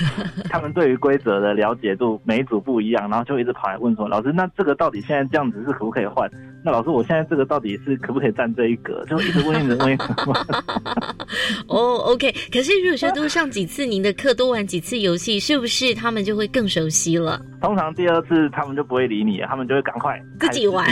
[0.50, 6.30] 他们对于规则的了解度每一组不一样，然后就一直跑来问说：“老师，那这个到底现在这样子是可不可以换？
[6.64, 9.98] 那老师，我现在这个到底是可不可以占这一格？”就一直问，一直问。
[11.68, 12.32] 哦，OK。
[12.52, 17.40] 可是如果说多上几次您的课，多玩几次游戏，是不是他们就会更熟悉了？
[17.62, 20.86] 通常第二次他们就不会理你，他们就会赶快自己玩。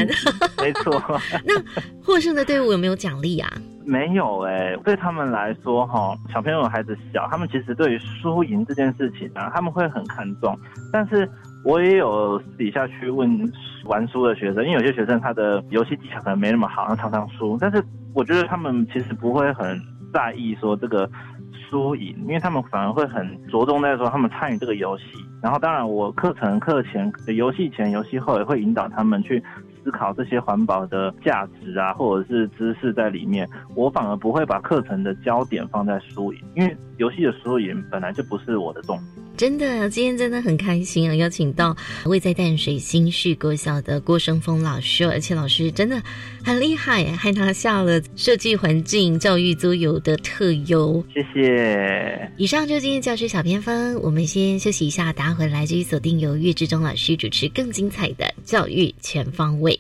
[0.62, 1.02] 没错。
[1.46, 1.54] 那
[2.04, 3.52] 获胜的队伍有没有奖励啊？
[3.88, 10.54] 没有哎，对他们来说哈，小朋友孩子小，他们其实对于输赢这件事情啊，他们会很看重。
[10.92, 11.30] 但是
[11.64, 13.30] 我也有私底下去问
[13.86, 17.58] 玩输的学生，因为有些学生他的游戏技巧可能没那么好，他常常输。
[17.60, 19.80] 但是我觉得他们其实不会很
[20.14, 21.10] 在意说这个
[21.70, 25.04] 输赢，因为他们反而会很着重在说他们参与这个游戏。
[25.42, 29.44] 然后，当然我课程课前、游戏前、游戏后也会引导他们去。
[29.88, 39.08] 思考这些环保的价值啊，或者是知识在里面，我反而不会把课程的焦点放在输赢，因为游戏的输赢本来就不是我的重点。
[39.38, 41.16] 真的，今天真的很开心啊！
[41.16, 46.02] 邀请到位在淡水新市国小的郭生峰老师，而且老师真的
[46.44, 51.06] 很厉害，还拿下了设计环境教育桌游的特优。
[51.14, 52.32] 谢谢。
[52.36, 59.77] 以上就是今天教师小偏方，我们先休息一下，打回来继续锁定由岳志忠老师主持更精彩的教育全方位。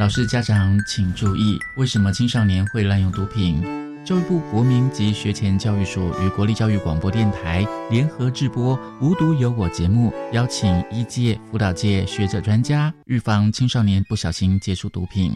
[0.00, 3.62] 老师、家长请注意，为什么青少年会滥用毒品？
[4.02, 15.34] 教育部国民及学前教育署与国立教育广播电台联合制播《无毒有我》节目，邀请医界、辅导界学者专家，预防青少年不小心接触毒品。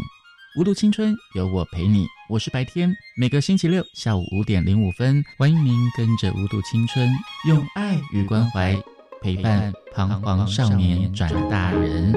[0.58, 7.06] 无毒青春有我陪你，我是白天，每个星期六下午五点零五分，欢迎您跟着无毒青春，
[7.46, 8.74] 用爱与关怀
[9.20, 12.14] 陪伴彷徨少年转大人。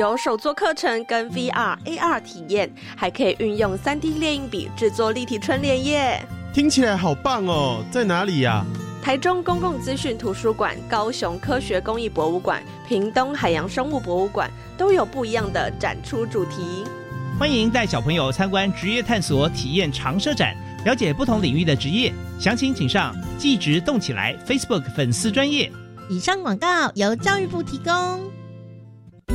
[0.00, 6.24] 有手作课程跟 VR、AR 体验，还可以运用 3D 列印笔制作立体春联耶！
[6.54, 8.64] 听起来好棒哦，在哪里呀？
[9.02, 16.82] 台中公共资讯图书馆、高雄科学工艺博物馆、屏东海洋生物博物馆都有不一样的展出主题。
[17.38, 22.10] 欢迎带小朋友参观职业探索体验长设展，了解不同领域的职业。
[22.38, 25.70] 详情请上“技职动起来 ”Facebook 粉丝专业。
[26.08, 28.32] 以上广告由教育部提供。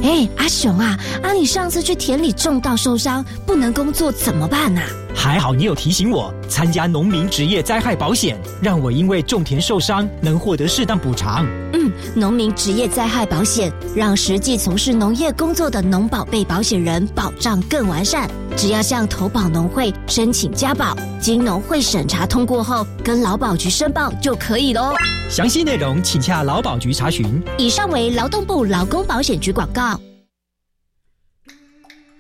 [0.06, 4.84] 哎，阿雄啊，啊，你上次去田里种稻受伤，不能工作怎么办啊？
[5.16, 11.44] 还好你有提醒我参加农民职业灾害保险，让我因为种田受伤能获得适当补偿。
[11.74, 18.30] 嗯，农民职业灾害保险让实际从事农业工作的农保被保险人保障更完善。
[18.56, 24.94] 只要向投保农会申请加保，经农会审查通过后，跟劳保局申报就可以喽。
[25.30, 27.42] 详细内容请洽劳保局查询。
[27.58, 30.00] 以上为劳动部劳工保险局广告。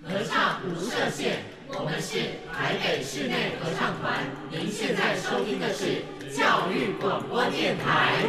[0.01, 1.37] 合唱无设限，
[1.69, 2.17] 我们是
[2.51, 4.25] 台北室内合唱团。
[4.51, 6.03] 您现在收听的是
[6.35, 8.25] 教育广播电台。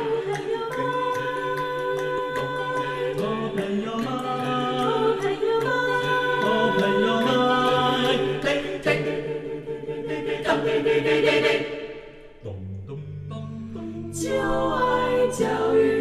[14.12, 15.96] 就爱教育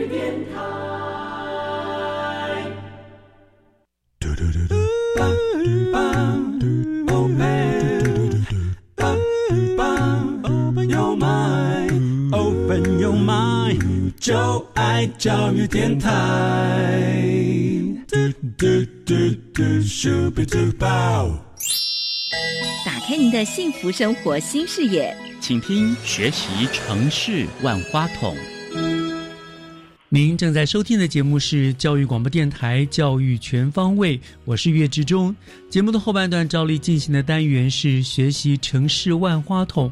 [14.25, 14.33] 就
[14.73, 16.09] 爱教育电台
[18.07, 18.17] 嘟
[18.57, 18.65] 嘟
[19.05, 19.13] 嘟
[19.53, 19.63] 嘟
[20.31, 20.85] 嘟嘟嘟。
[22.83, 25.15] 打开您的幸福生活新视野。
[25.39, 28.35] 请听学习城市万花筒。
[30.09, 35.35] 您正在收听的节目是教育广播电台《教育全方位》，我是岳志忠。
[35.69, 39.91] 节目的后半段照例进行的单元是学习城市万花筒。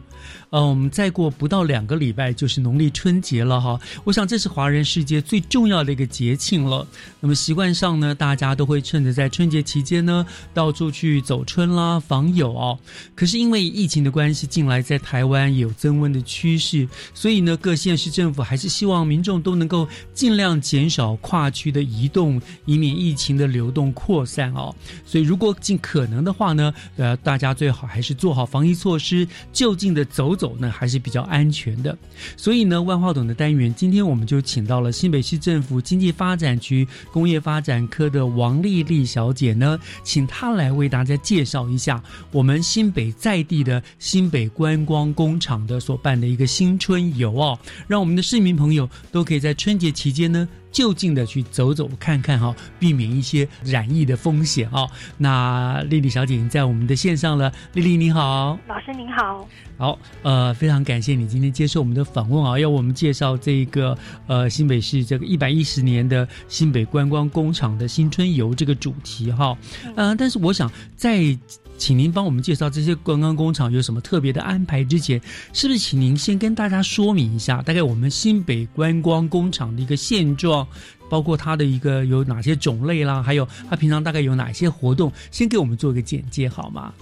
[0.54, 3.80] 呃，我们再过不到两个礼拜就是农历春节了哈。
[4.04, 6.88] 我想这是华人世界最重要的一个节庆了。
[7.20, 12.78] 那么习惯上呢，大家都会趁着在春节期间呢，到处去走春啦、访友哦。
[13.16, 24.72] 可是因为疫情的关系，近来在台湾有增温的趋势，所以呢，各县市政府还是希望民众都能够尽量减少跨区的移动，以免疫情的流动扩散哦。
[25.04, 30.04] 所以如果尽可能的话呢，呃，大家最好还是做好防疫措施，就近的。
[30.14, 31.98] 走走走呢还是比较安全的，
[32.36, 50.46] 所以呢，万花筒的单元，今天我们就请到了新北市政府经济发展局工业发展科的王丽丽小姐呢，请她来为大家介绍一下我们新北在地的新北观光工厂的所办的一个新春游哦，让我们的市民朋友都可以在春节期间呢。
[50.74, 54.90] 就近的去走走看看哈，避免一些染疫的风险哦。
[55.18, 69.56] 那丽丽小姐已经在我们的线上了，丽丽你好，老师您好，好呃，非常感谢你今天接受我们的访问啊，要我们介绍这个呃新北市这个一百一十年的新北观光工厂的新春游这个主题哈，
[69.96, 71.38] 呃，但是我想在。
[71.78, 74.84] 请您帮我们介绍这些观光工厂有什么特别的安排？
[74.84, 75.20] 之前
[75.52, 80.66] 是不是请您先跟大家说明一下，大概我们新北观光工厂的一个现状，
[81.10, 86.94] 包括它的一个有哪些种类啦，还有它平常大概有哪些活动，先给我们做一个简介好吗？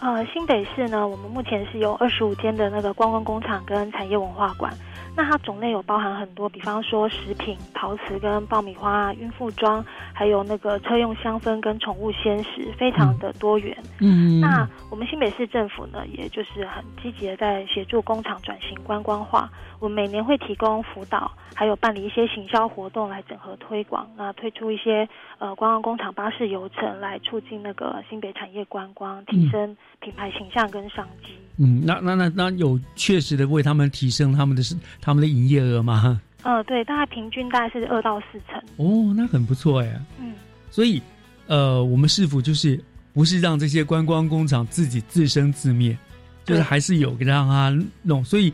[0.00, 4.76] 呃，新北市呢，我们目前是有二十五间的那个观光工厂跟产业文化馆。
[5.18, 13.76] 那它种类有包含很多，比方说食品、陶瓷跟爆米花、孕妇装，还有那个车用香氛跟宠物鲜食，非常的多元。
[13.98, 19.50] 嗯，那我们新北市政府呢，也就是很积极的在协助工厂转型观光化。
[19.80, 24.08] 我们每年会提供辅导，还有办理一些行销活动来整合推广。
[24.16, 31.28] 那推出一些呃观光工厂巴士游程，来促进那个新北产业观光，提升品牌形象跟商机。
[31.58, 34.76] 嗯，那那那那有确实的为他们提升他们的是
[35.08, 36.20] 他们的营业额吗？
[36.42, 38.60] 呃，对，大概平均大概是二到四成。
[38.76, 39.98] 哦，那很不错哎。
[40.20, 40.34] 嗯，
[40.70, 41.00] 所以
[41.46, 42.78] 呃，我们是否就是
[43.14, 45.96] 不是让这些观光工厂自己自生自灭，
[46.44, 48.52] 就是还是有让他弄，所以。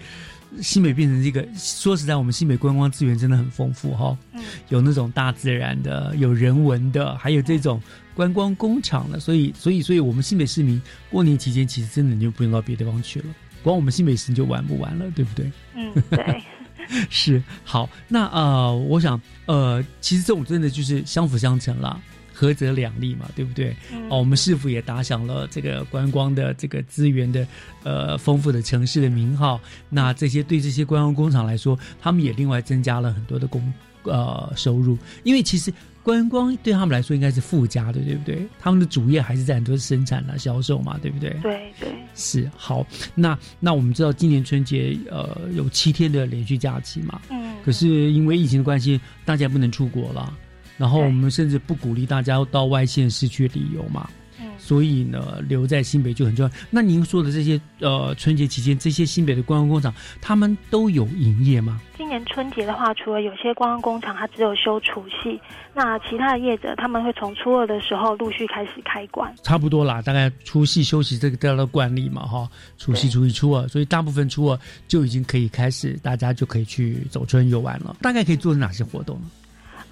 [0.63, 7.83] 新北变成这个，说实在，我们新北观光资源真的很丰富哈，嗯，有那种大自然的，有人文的，还有这种
[8.15, 13.27] 观光工厂的，所以，所以，所以我们新北市民过年期间其实真的你就不用到别的地方去了，
[13.65, 15.51] 光我们新北市就玩不完了，对不对？
[15.75, 16.43] 嗯，对，
[17.11, 22.01] 是好，那呃，我想呃，其实这种真的就是相辅相成啦。
[22.37, 23.71] 合则两利嘛，对不对？
[24.11, 27.47] 哦，我们市府也打响了这个观光的这个资源的
[27.85, 29.61] 呃丰富的城市的名号。
[29.89, 33.73] 那这些对这些观光工厂来说，他们也另外增加了很多的工
[34.03, 34.99] 呃收入。
[35.23, 35.73] 因为其实
[36.05, 38.47] 观光对他们来说应该是附加的，对不对？
[38.61, 41.31] 他们的主业还是在很多生产啊、销售嘛，对不对？
[41.43, 42.87] 对对，是好。
[43.15, 50.37] 那那我们知道今年春节呃有七天的连续假期嘛，嗯，可是因为疫情的关系，大家不能出国了。
[50.77, 56.51] 然后我们甚至不鼓励大家到外县市去旅游嘛，嗯，所以呢，留在新北就很重要。
[56.71, 61.81] 那您说的这些呃，春节期间这些新北的观光工厂，他们都有营业吗？
[61.97, 65.41] 今年春节的话，除了有些观光工厂它只有休除夕，
[65.73, 69.33] 那其他的业者他们会从初二的时候陆续开始开馆。
[69.43, 77.97] 差不多啦，大概除夕休息这个大家的惯例嘛，哈，除夕、初一、初二，所以大部分初二就已经可以开始，大家就可以去走春游玩了。
[78.03, 79.27] 大概可以做哪些活动呢？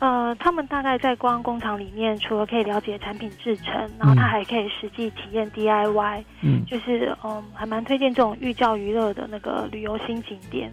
[0.02, 10.72] 呃，他们大概在光工厂里面，除了可以了解产品制成，然后他还可以实际体验 DIY，嗯，就是嗯，还蛮推荐这种寓教于乐的那个旅游新景点，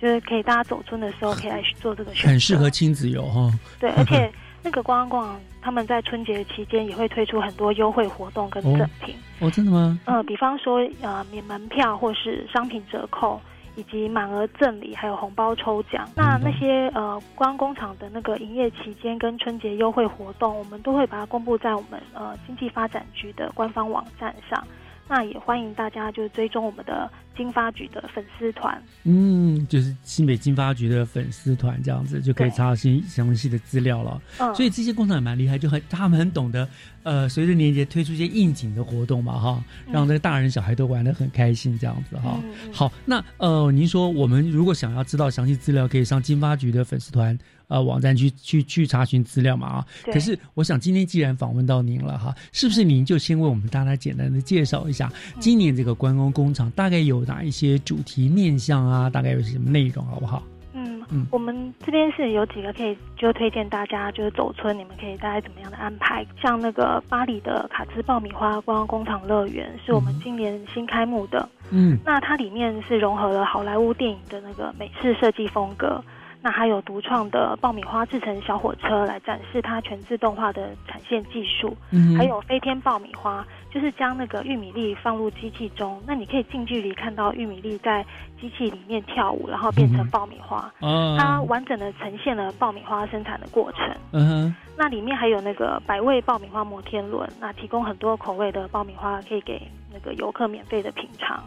[0.00, 3.52] 就是可以大家走村的时候可以来做这个选择，很适合亲子游哈。
[3.78, 9.14] 对，而且那个光光他们在春节期间也会推出很多优惠活动跟赠品。
[9.40, 10.00] 哦，真的吗？
[10.06, 13.38] 嗯，比方说呃免门票或是商品折扣。
[13.80, 16.06] 以及满额赠礼，还有红包抽奖。
[16.14, 24.62] 那那些呃，光工厂的那个营业期间跟春节优惠活动，我们都会把它公布在我们呃经济发展局的官方网站上。
[25.10, 28.80] 那也欢迎大家就追踪我们的金发局的粉丝团。
[29.02, 34.22] 嗯，就是新北金发局的粉丝团这样子，就可以查到新详细的资料了。
[34.38, 36.68] 嗯，所以这些工厂也蛮厉害，就很他们很懂得，
[37.02, 42.40] 呃，随着年节推出一些应景的活动嘛，哈，让这个大人小孩都玩得很开心这样子哈。
[42.72, 47.36] 好，那呃，您说我们如果想要知道详细资料，可以上金发局的粉丝团。
[47.70, 49.86] 呃，网站去去去查询资料嘛啊！
[50.06, 59.08] 可是我想今天既然访问到您了哈，是不是您就先为我们大家简单的介绍一下今年这个观光工厂大概有哪一些主题面向啊？
[59.08, 60.42] 大概有什么内容，好不好？
[60.72, 66.26] 嗯嗯，我们这边是有几个可以就推荐大家就是走村，你们可以大概怎么样的安排？
[66.42, 76.02] 像那个巴黎的卡兹爆米花观光工厂乐园是我们今年新开幕的，嗯，那它里面是融合了好莱坞电影的那个美式设计风格。
[76.42, 88.02] 那还有独创的爆米花制成小火车来展示它全自动化的产线技术，嗯，还有飞天爆米花，就是将那个玉米粒放入机器中，那你可以近距离看到玉米粒在
[88.40, 93.80] 机器里面跳舞，然后变成爆米花，它完整的呈现了爆米花生产的过程。
[94.12, 99.60] 嗯哼，那里面还有那个百味爆米花摩天轮，那提供很多口味的爆米花可以给
[99.92, 101.44] 那个游客免费的品尝。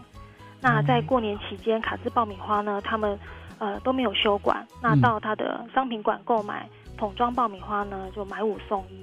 [0.62, 3.18] 那在过年期间，卡兹爆米花呢，他们。
[3.64, 4.68] 呃，都没有修馆。
[4.82, 9.02] 那到他的商品馆购买桶装爆米花呢，就买五送一。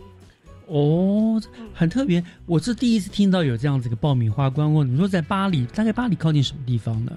[0.66, 1.40] 哦，
[1.73, 2.23] 很特别。
[2.44, 4.87] 我是第一次听到有这样子个爆米花观光。
[4.87, 7.12] 你说在巴黎，大概巴黎靠近什么地方呢？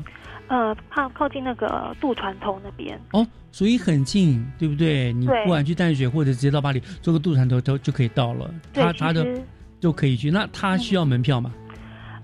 [0.47, 2.97] 呃，靠靠近那个渡船头那边。
[3.11, 5.11] 哦，所以很近，对不对？
[5.11, 8.49] 你不管去淡水或者直接到巴黎，坐个渡船头都就可以到了。
[8.73, 9.27] 他他的
[9.81, 10.31] 就可以去。
[10.31, 11.51] 那他需要门票吗？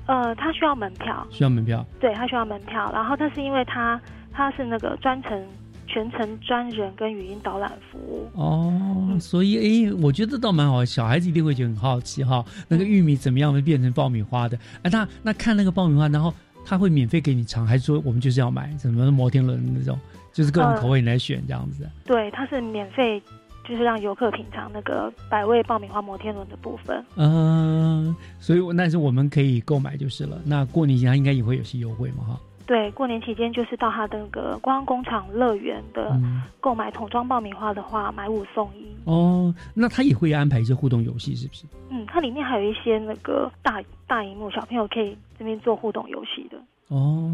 [0.05, 1.27] 呃，他需要门票。
[1.29, 1.85] 需要门票。
[1.99, 2.89] 对他需要门票。
[2.93, 3.99] 然后，但是因为他。
[4.39, 5.45] 它是那个专程
[5.85, 14.57] 全程专人跟语音导览服务哦，所以哎，我觉得倒蛮好，小孩子一定会觉得很好奇哈，那个玉米怎么样会变成爆米花的？
[14.83, 19.99] 哎，那那看那个爆米花，然后他会免费给你尝，还是说我们就是要买什么摩天轮那种，
[20.31, 21.85] 就是各种口味你来选这样子？
[22.05, 23.21] 对，它是免费，
[23.67, 27.03] 就是让游客品尝那个百味爆米花摩天轮的部分。
[27.17, 30.41] 嗯，所以那是我们可以购买就是了。
[30.45, 32.39] 那过年前他应该也会有些优惠嘛哈。
[32.69, 38.85] 对，过年期间就是到他的那个观光工厂乐园的嗯购买桶装爆米花的话，买五送一。
[39.05, 41.65] 哦，那他也会安排一些互动游戏，是不是？
[41.89, 46.59] 嗯，它里面还有一些那个大大荧幕，小朋友可以这边做互动游戏的。
[46.89, 47.27] 哦，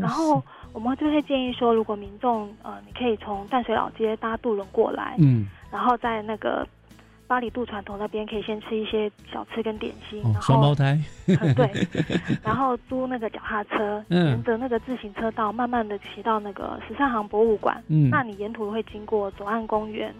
[0.00, 0.42] 然后
[0.72, 6.66] 我们就会建议说，如果民众呃，你可以从淡水老街搭渡轮过来，嗯，然后在那个
[7.26, 11.70] 巴黎渡船头那边可以先吃一些小吃跟点心，哦然，后双胞胎，嗯对，
[12.44, 14.26] 然后租那个脚踏车，嗯。
[14.28, 17.82] 沿着那个自行车道，慢慢的骑到那个十三行博物馆。
[17.88, 18.10] 嗯。
[18.10, 20.14] 那你沿途会经过左岸公园、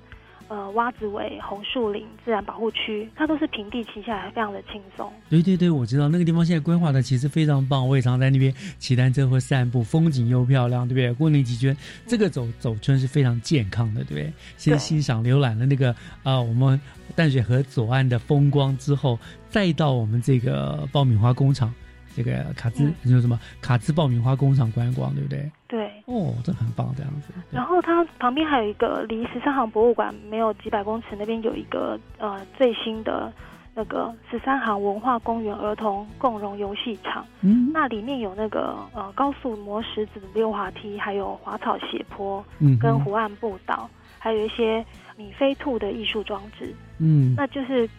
[0.49, 5.13] 呃蛙子尾、红树林自然保护区，它都是平地骑下来，非常的轻松。
[5.29, 11.13] 对对对，我知道那个地方现在规划的其实非常棒，我也常在那边骑单车或散步，风景又漂亮，对不对？
[11.15, 11.77] 过年期间
[12.07, 14.33] 这个走走村是非常健康的，对不对？
[14.57, 16.81] 先欣赏浏览了那个啊、我们
[17.17, 19.19] 淡水河左岸的风光之后，
[19.49, 21.73] 再到我们这个爆米花工厂，
[22.15, 25.51] 这个卡兹，嗯你说什么卡兹爆米花工厂观光，对不对？
[25.75, 27.33] 对，哦，这很棒，这样子。
[27.51, 33.33] 然后它旁边还有一个离十三行博物馆没有几百公尺，那边有一个呃最新的
[33.75, 37.27] 那个十三行文化公园儿童共融游戏场。
[37.41, 44.85] 嗯，那里面有那个呃高速磨石子的溜滑梯，还有滑草斜坡，嗯跟湖岸步道，还有一些
[45.17, 46.73] 米菲兔的艺术装置。
[47.01, 47.91] 嗯那就是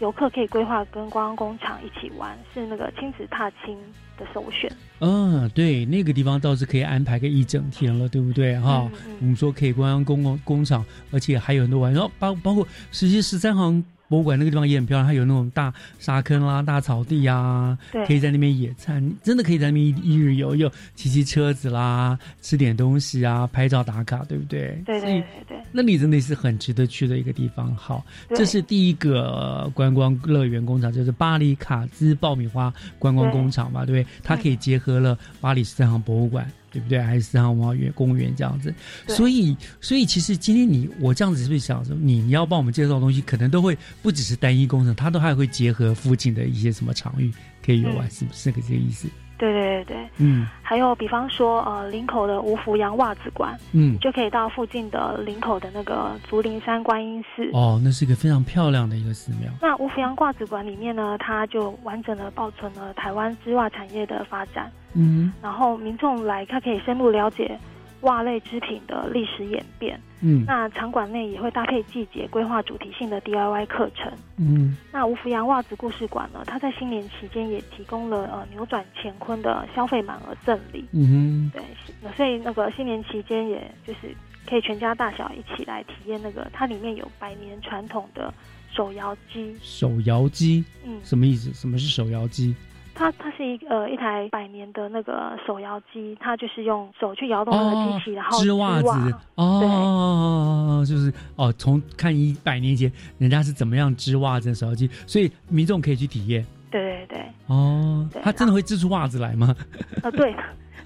[0.00, 3.78] 游客可以规划跟观光工厂一起玩，是那个亲子踏青
[4.18, 4.70] 的首选。
[5.04, 8.88] 嗯，对，那个地方倒是可以安排个一整天了，对不对哈？
[8.94, 13.82] 嗯我们说可以观光公共工厂，而且还有很多玩，然后包包括实际十三行
[14.12, 24.82] 博物馆那个地方也很漂亮，它有那种大沙坑啦、大草地啊，可以在那边野餐，真的可以在那边一一日游，又骑骑车子啦，吃点东西啊，拍照打卡，对不对？
[24.84, 25.56] 对对对对。
[25.72, 27.74] 那里真的是很值得去的一个地方。
[27.74, 28.04] 好，
[28.34, 34.06] 这是第一个呃观光乐园工厂，就是巴黎卡兹爆米花观光工厂嘛，对不对？
[34.22, 36.46] 它可以结合了巴黎十三行博物馆。
[36.72, 36.98] 对不对？
[37.00, 38.74] 还是十三行文化园公园这样子，
[39.06, 47.30] 所以，所以其实今天你我这样子是不是想说，你你要帮我们介绍的东西，可能都会不只是单一工程，它都还会结合附近的一些什么场域
[47.64, 49.06] 可以游玩，嗯是不是这个这个意思？
[49.42, 50.46] 对对对对，嗯。
[50.62, 53.98] 还有比方说呃林口的吴福洋袜子馆，嗯。
[53.98, 57.50] 就可以到附近的林口的那个竹林山观音寺。
[57.52, 59.50] 哦，那是一个非常漂亮的一个寺庙。
[59.60, 65.32] 那吴福洋袜子馆里面呢，它就完整的保存了台湾织袜产业的发展，嗯。
[65.42, 67.58] 然后民众来，他可以深入了解
[68.02, 70.00] 袜类织品的历史演变。
[70.24, 74.12] 嗯那场馆内也会搭配季节规划主题性的 DIY 课程。
[74.36, 80.84] 嗯那吴福洋袜子故事馆呢，它在新年期间也提供了呃扭转乾坤的消费满额赠礼。
[80.92, 84.14] 嗯哼对，所以那个新年期间，也就是
[84.48, 88.32] 可以全家大小一起来体验那个，它里面有百年传统的
[88.72, 91.52] 手摇机，手摇机，嗯什么意思？
[91.52, 92.54] 什么是手摇机？
[92.94, 98.88] 它它是一呃一台百年的那个手摇机，它就是用手去摇动那个机器，然后织袜子
[99.34, 108.22] 哦，就是哦，从看一百年前人家是怎么样织袜子的手摇机，所以民众可以去体验对对对，哦对。
[108.22, 109.54] 它真的会织出袜子来吗？
[110.02, 110.34] 啊对，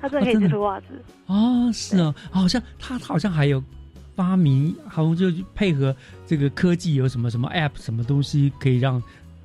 [0.01, 0.87] 它真的可以织出袜子。
[1.27, 3.63] 哦，是哦，好像它好像还有
[4.15, 5.95] 发明，好像就配合
[6.25, 9.03] 这个科技有什么什么 App 什么东西可以让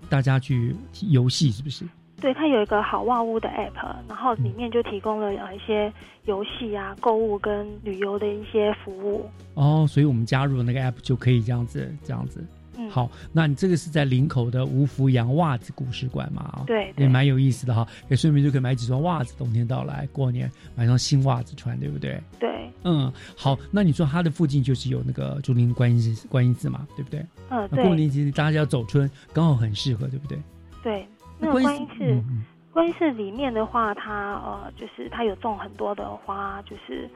[0.09, 0.75] 大家去
[1.09, 1.85] 游戏，是不是？
[2.21, 5.91] 对，它有一个好袜屋的 app，然后里面就提供了呃一些
[6.25, 9.29] 游戏啊、购物跟旅游的一些服务。
[9.55, 12.45] 哦，所以我们加入那个 app 就可以这样子，这样子。
[12.77, 16.41] 嗯好，那你这个是在林口的吴福洋袜子故事馆嘛？
[16.43, 22.19] 啊、对对也蛮有意思的哈，也顺便就可以买几双袜子，冬天到来，过年买双新袜子穿，对不对？
[22.39, 27.19] 对，嗯，好，那你说它的附近就是有那个竹林观音寺观音寺嘛，对不对？
[27.49, 30.39] 嗯那过年期间大家要走春，刚好很适合，对不对？
[30.81, 31.05] 对，
[31.41, 37.09] 那那个观音寺观音寺，嗯嗯观音寺里面的话，它呃就是它有种很多的花，就是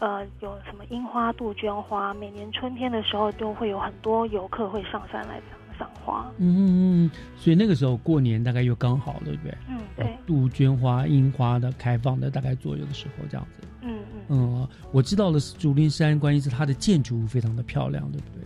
[0.00, 6.30] 呃有什么樱花、杜鹃花，每年春天的时候都会有很多游客会上山来赏赏花。
[6.38, 6.60] 嗯嗯
[7.06, 9.56] 嗯，所以那个时候过年大概又刚好，对不对？
[9.68, 13.66] 嗯，对，杜鹃花、樱花的开放的大概左右的时候，这样子。
[13.82, 18.44] 嗯嗯嗯，我知道的是竹林山观音寺，它的建筑物非常的漂亮，对不对？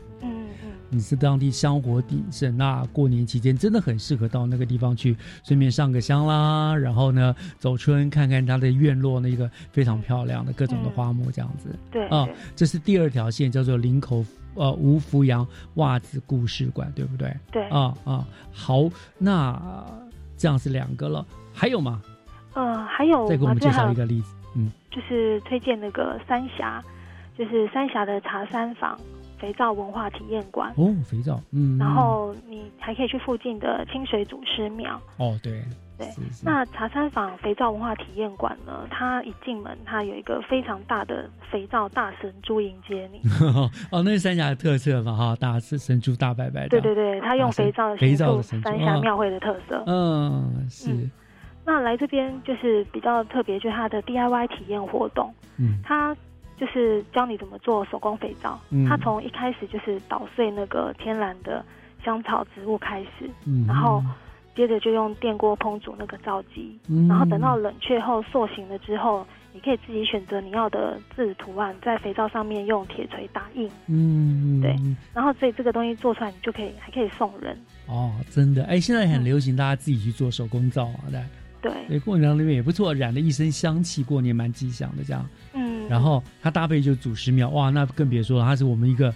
[0.95, 11.77] 你是当地香火鼎盛，那过年期间真的很适合到那个地方去，顺便上个香啦，然后呢走春，看看它的院落那个非常漂亮的各种的花木这样子。
[11.91, 14.25] 对啊对，这是第二条线，叫做林口
[14.55, 17.37] 呃吴福阳袜子故事馆，对不对？
[17.51, 18.89] 对啊啊，好，
[19.19, 20.01] 那、呃
[20.37, 22.01] 这样是两个了，还有吗？
[22.55, 24.35] 呃，还有再给我们介绍一个例子。
[24.55, 26.81] 嗯，就是推荐那个三峡，
[27.37, 28.97] 就是三峡的茶山坊
[29.39, 30.73] 肥皂文化体验馆。
[30.77, 35.01] 哦，肥皂，嗯，然后你还可以去附近的清水祖师庙。
[35.19, 35.63] 哦，对，
[35.99, 36.09] 对，
[36.43, 38.87] 那茶餐坊肥皂文化体验馆呢？
[38.91, 43.21] 它一进门，它有一个非常大的肥皂大神猪迎接你。
[43.93, 46.69] 哦，那是三峡的特色嘛，哈，大是神猪大拜拜。
[46.69, 49.83] 对对对，它用肥皂肥皂的三峡庙会的特色。
[49.87, 51.09] 嗯，是。
[51.67, 55.33] 那来这边就是比较特别，就是它的 DIY 体验活动。
[55.57, 56.15] 嗯，它
[56.59, 58.61] 就是教你怎么做手工肥皂。
[58.71, 61.65] 嗯，它从一开始就是捣碎那个天然的
[62.05, 64.03] 香草植物开始，嗯，然后。
[64.57, 66.79] 接着就用电锅烹煮那个皂基，
[67.09, 73.69] 然后等到冷却后塑形了之后，你可以自己选择你要的字图案，在肥皂上面用铁锤打印。
[73.89, 74.77] 嗯，对。
[75.13, 77.59] 然后所以这个东西做出来，你就可以还可以送人。
[77.89, 81.73] 哦，真的，哎，现在很流行，大家自己去做手工皂啊，对。
[81.89, 85.29] 对，过年那边也不错，染了一身香气，过年蛮吉祥的这样。
[85.55, 85.64] 嗯。
[85.89, 89.15] 然后它搭配就祖师庙，哇，那更别说了，它是我们一个。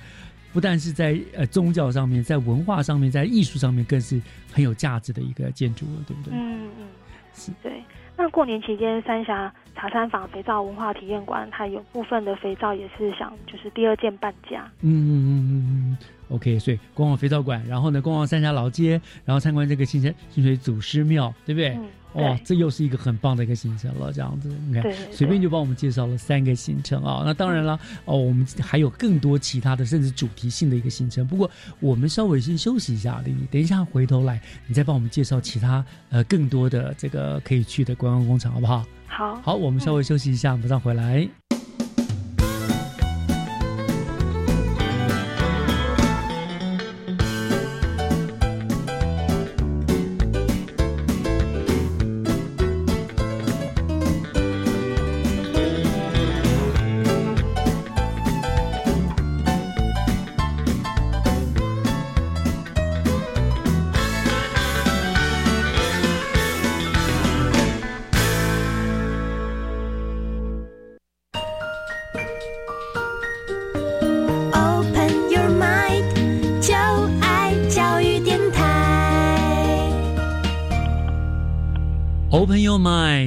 [0.51, 6.33] 不但是在呃宗教上面，在文化上面，在艺术上面，更是很有价值的一个建筑了，对不对？
[6.33, 6.89] 嗯嗯，
[7.35, 7.85] 是对。
[8.17, 14.69] 那过年期间，三峡茶山坊肥皂文化体验馆，它有部分的肥皂也是想就是第二件半价。
[14.81, 15.99] 嗯嗯嗯嗯嗯。
[16.29, 21.79] OK，所以逛逛肥皂馆，然后呢逛逛三峡老街，然后参观这个新生新水祖师庙，对不对？
[22.15, 27.23] 哦，这又是一个很棒的一个行程了，这样子，你看，随便就帮我们介绍了三个行程啊。
[27.25, 31.25] 那当然了，哦，我们还有更多其他的，甚至主题性的一个行程。
[31.27, 31.49] 不过
[31.81, 38.85] 我们稍微先休息一下，丽丽，等一下回头来，你再帮我们介绍其他呃更多的这个可以去的观光工厂，好不好？
[39.07, 41.29] 好，好，我们稍微休息一下，马上回来。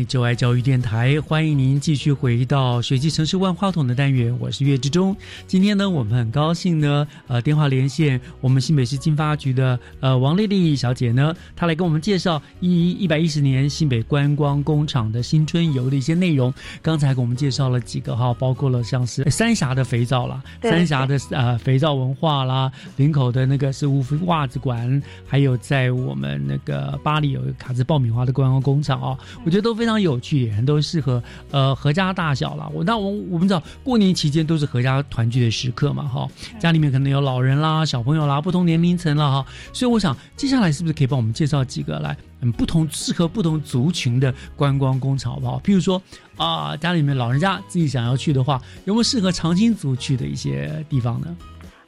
[0.08, 5.16] 就爱教育电台，欢迎您继续回到学习城市万花筒的单元，我是岳志忠。
[5.48, 16.54] 今天呢，我们很高兴呢，呃，电话连线我们新北市经发局的呃王丽丽小姐呢，她来跟我们介绍一一百一十年新北观光工厂的新春游的一些内容。
[16.82, 30.02] 刚才给我们介绍了几个哈，包括了像是三峡的肥皂啦，三峡的呃肥皂文化啦，林口的那个是乌袜子馆，还有在我们那个巴黎有一个卡兹爆米花的观光工厂哦，我觉得都非常。
[30.02, 31.22] 有趣，很都适合
[31.52, 32.68] 呃合家大小了。
[32.74, 36.28] 我那我我们知道过年期间都是合家团聚的时刻嘛，哈，
[36.58, 39.46] 家里面可能有老人啦、小朋友啦，不同年龄层了哈。
[39.74, 45.60] 所以我想接下来是不是可以帮我们介绍几个来，嗯，不同适合不同族群的观光工厂，好不好？
[45.60, 46.02] 譬如说
[46.36, 51.28] 啊，家里面老人家自己想要去的话，有没有适合长青族去的一些地方呢？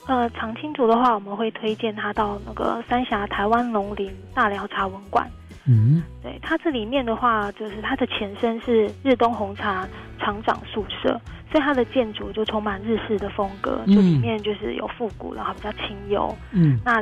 [0.06, 5.28] 呃，长青族的话，我们会推荐他到那个三峡台湾龙林大寮茶文馆。
[5.66, 9.88] 嗯，对，它这里面的话，就是它的前身是日东红茶
[10.20, 11.20] 厂长宿舍，
[11.52, 16.36] 所以它的建筑就充满日式的风格，就里面就是有复古，然后比较清幽。
[16.52, 17.02] 嗯，那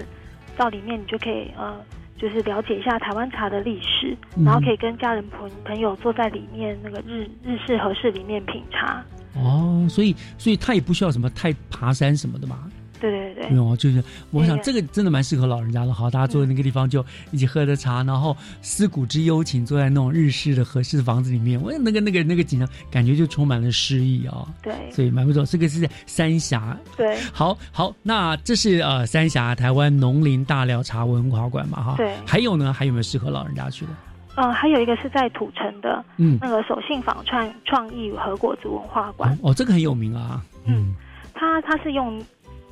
[0.56, 1.76] 到里面你就可以呃，
[2.18, 9.04] 就是了解一下台湾茶的历史，然后可以跟家人朋朋友坐在里面那个日日式和室里面品茶。
[9.34, 12.70] 哦，所以所以它也不需要什么太爬山什么的嘛。
[13.02, 15.94] 对对对，没有，就是我想这个真的蛮适合老人家的。
[15.94, 24.48] 好，大家坐在那个地方就一起喝着茶，然后思古之幽情，坐在那种日式的合适的房子里面，我那个那个那个景象，感觉就充满了诗意啊。
[24.62, 25.44] 对，所以蛮不错。
[25.46, 26.78] 这个是在三峡。
[26.96, 31.96] 对，好好，那这是呃三峡台湾农林大寮茶文化馆嘛哈。
[31.98, 32.16] 对。
[32.26, 32.72] 还有呢？
[32.72, 33.92] 还有没有适合老人家去的？
[34.36, 39.38] 嗯，还有一个是在土城的，嗯，那个手信坊创创意和果子文化馆。
[39.42, 40.42] 哦，这个很有名啊。
[40.66, 40.96] 嗯，
[41.34, 42.22] 它它是用。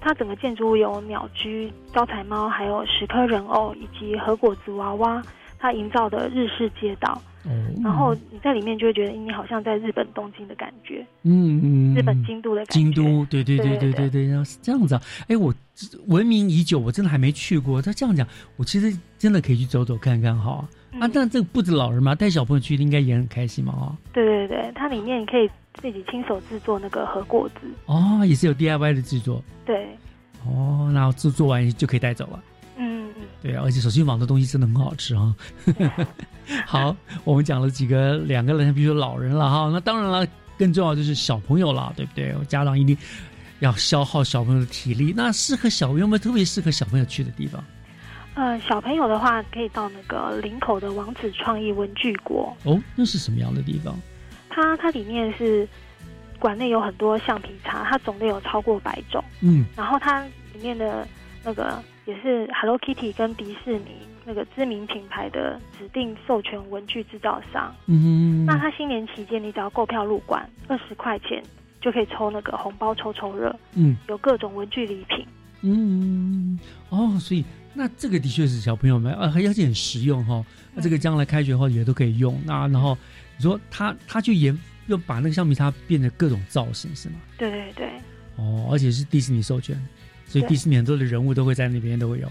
[0.02, 5.22] 它整个建筑物有鸟居、招财猫，还有十颗人偶以及和果子娃娃，
[5.58, 7.22] 它营造的日式街道。
[7.46, 11.06] 嗯然后你在里面就会觉得你好像在日本东京的感觉。
[11.24, 11.96] 嗯嗯。
[11.96, 12.74] 日本京都的感觉。
[12.74, 15.02] 京都，对对对对对对，然后是这样子啊。
[15.30, 15.54] 哎，我
[16.08, 17.82] 闻名已久，我真的还没去过。
[17.82, 18.28] 他这样讲，
[18.58, 20.68] 我其实真的可以去走走看看，哈。
[21.00, 23.96] 啊，但这个不止老人嘛，带小朋友去应该也很开心嘛，哦。
[24.12, 25.50] 对对对，它里面可以。
[25.82, 29.44] 自己亲手制作那个和果子哦，也是有 DIY 的制作。
[29.66, 29.88] 对，
[30.46, 32.44] 哦，那制作完就可以带走了。
[32.78, 35.36] 嗯嗯，对而且手心网的东西真的很好吃啊。
[36.66, 40.28] 好，我们讲了几个两个人，比如说老人了哈，那当然了，
[40.58, 42.34] 更重要就是小朋友了，对不对？
[42.48, 42.98] 家长一定
[43.60, 45.14] 要消耗小朋友的体力。
[45.16, 47.64] 那适合小朋友们，特别适合小朋友去的地方。
[48.36, 52.56] 呃，小朋友的话可以到那个林口的王子创意文具国。
[52.64, 54.00] 哦，那是什么样的地方？
[54.62, 55.68] 它它里面是
[56.38, 59.24] 馆内有很多橡皮擦，它种类有超过百种。
[59.42, 60.22] 嗯，然后它
[60.54, 61.08] 里面的
[61.44, 63.92] 那个也是 Hello Kitty 跟迪士尼
[64.26, 67.74] 那个知名品牌的指定授权文具制造商。
[67.88, 71.42] 嗯，那它新年期间，你只要购票入馆二十块钱，
[71.80, 73.56] 就可以抽那个红包抽抽乐。
[73.76, 75.26] 嗯，有各种文具礼品。
[75.62, 77.44] 嗯，哦，所以
[77.74, 80.44] 那这个的确是小朋友们啊，而且很实用哈。
[80.74, 82.40] 那这个将来开学后也都可以用。
[82.46, 82.98] 那然后
[83.40, 84.56] 你说他他去研
[84.88, 87.16] 又把那个橡皮擦变成各种造型是吗？
[87.38, 87.90] 对对对。
[88.36, 89.82] 哦，而且是迪士尼授权，
[90.28, 92.30] 所以迪士尼很多的人物都会在那边都会有。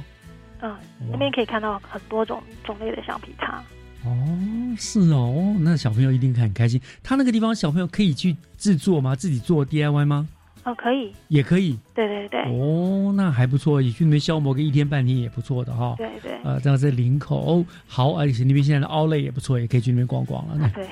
[0.61, 0.77] 嗯，
[1.11, 3.65] 那边可以看到很多种种类的橡皮擦。
[4.05, 4.39] 哦，
[4.79, 6.81] 是哦，哦那小朋友一定很开心。
[7.03, 9.17] 他那个地方小朋友可以去制作吗？
[9.17, 10.29] 自己做 DIY 吗？
[10.69, 11.13] 哦，可以。
[11.29, 11.79] 也可以。
[11.95, 12.41] 对对对。
[12.43, 15.95] 哦，那还不错，也去那边消磨个一天半天也不错的哈。
[15.97, 16.33] 对对。
[16.45, 20.55] 呃，这样在林口哦，好，而且那边现在的奥莱也不错，也可以去那边逛逛了。
[20.59, 20.87] 那对。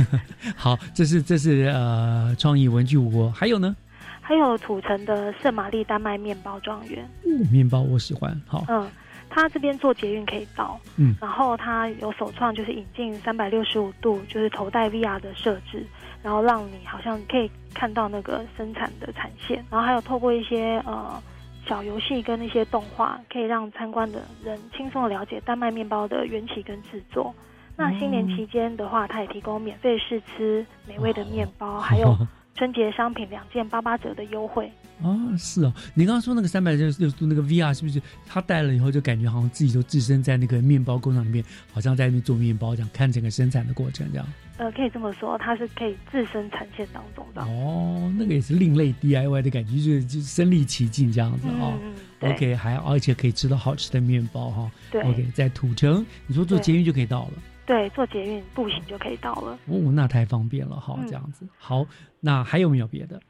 [0.56, 3.76] 好，这是这是呃创意文具国，还有呢？
[4.22, 7.04] 还有土城的圣玛丽丹麦面包庄园。
[7.24, 8.40] 哦，面包我喜欢。
[8.46, 8.64] 好。
[8.68, 8.88] 嗯，
[9.30, 10.78] 他这边做捷运可以到。
[10.96, 11.14] 嗯。
[11.20, 15.86] 然后他有首创，就是引进三百六十五度，就是头戴 VR 的设置，
[16.22, 21.22] 然后让你好像可以看到那个生产的产线，然后还有透过一些呃
[21.66, 27.34] 小游戏跟那些动画，可以让参观的人轻松的了解丹麦面包的缘起跟制作。
[27.76, 32.16] 那新年期间的话，它也提供免费试吃美味的面包，还有
[32.54, 34.72] 春节商品两件八八折的优惠。
[35.02, 44.26] 哦，是哦，你刚刚说那个三百六十度那个 VR 是不是他戴了以后就感觉好像自己就置身在那个面包工厂里面，好像在那边做面包这样，看整个生产的过程这样。
[44.56, 47.42] 呃，可以这么说，它是可以置身产线当中的。
[47.42, 51.78] 哦，那个也是另类 DIY 的感觉，就是就是身临其境这样子哦。
[51.80, 54.68] 嗯 OK，还而且可以吃到好吃的面包哈。
[54.90, 55.00] 对。
[55.02, 57.34] OK，在土城，你说坐捷运就可以到了。
[57.64, 59.56] 对，坐捷运步行就可以到了。
[59.66, 61.46] 哦，那太方便了，哈，这样子。
[61.56, 61.86] 好，
[62.18, 63.20] 那还有没有别的？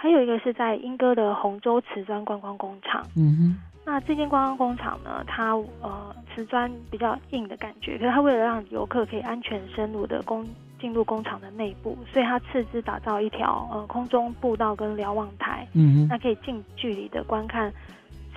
[0.00, 3.04] 还有一个是在莺歌的洪州瓷砖观光工厂。
[3.16, 3.56] 嗯哼。
[3.84, 10.46] 那这间观光工厂呢，它呃瓷砖比较硬的感觉，可是它为了让游客可以安全深入的工
[10.80, 15.66] 进入工厂的内部，所以它斥资打造一条呃空中步道跟瞭望台。
[15.72, 16.08] 嗯哼。
[16.08, 17.72] 那可以近距离的观看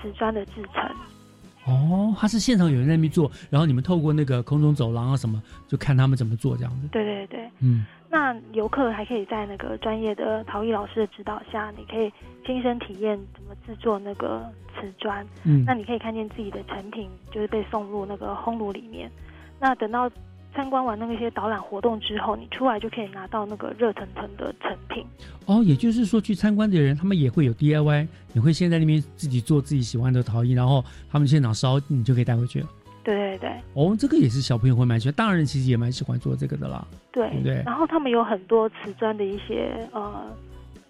[0.02, 0.90] 瓷砖的制成。
[1.68, 6.88] 哦，它是现场有人在那边做，然后你们透过那个空中走廊啊什么，就看他们怎么做这样子。
[6.88, 7.86] 对对对，嗯。
[8.12, 12.12] 那游客还可以在那个专业的陶艺老师的指导下，你可以
[12.46, 14.46] 亲身体验怎么制作那个
[14.76, 15.26] 瓷砖。
[15.46, 15.64] 嗯。
[15.66, 19.10] 那你可以看见自己的成品就是被送入那个烘炉里面。
[19.62, 20.12] 那等到
[20.54, 25.06] 参观完那些导览活动之后，你出来就可以拿到那个热腾腾的成品。
[25.46, 32.68] 哦，也就是说，去参观的人他们也会有 DIY，你会先在那边自己做自己喜欢的陶艺，然后他们现场烧，你就可以带回去了。
[33.04, 33.50] 对对对。
[33.74, 36.86] 哦，这个也是小朋友会蛮喜欢，大人其实也蛮喜欢做这个的啦。
[37.12, 37.64] 对，对？
[37.66, 40.26] 然后他们有很多瓷砖的一些呃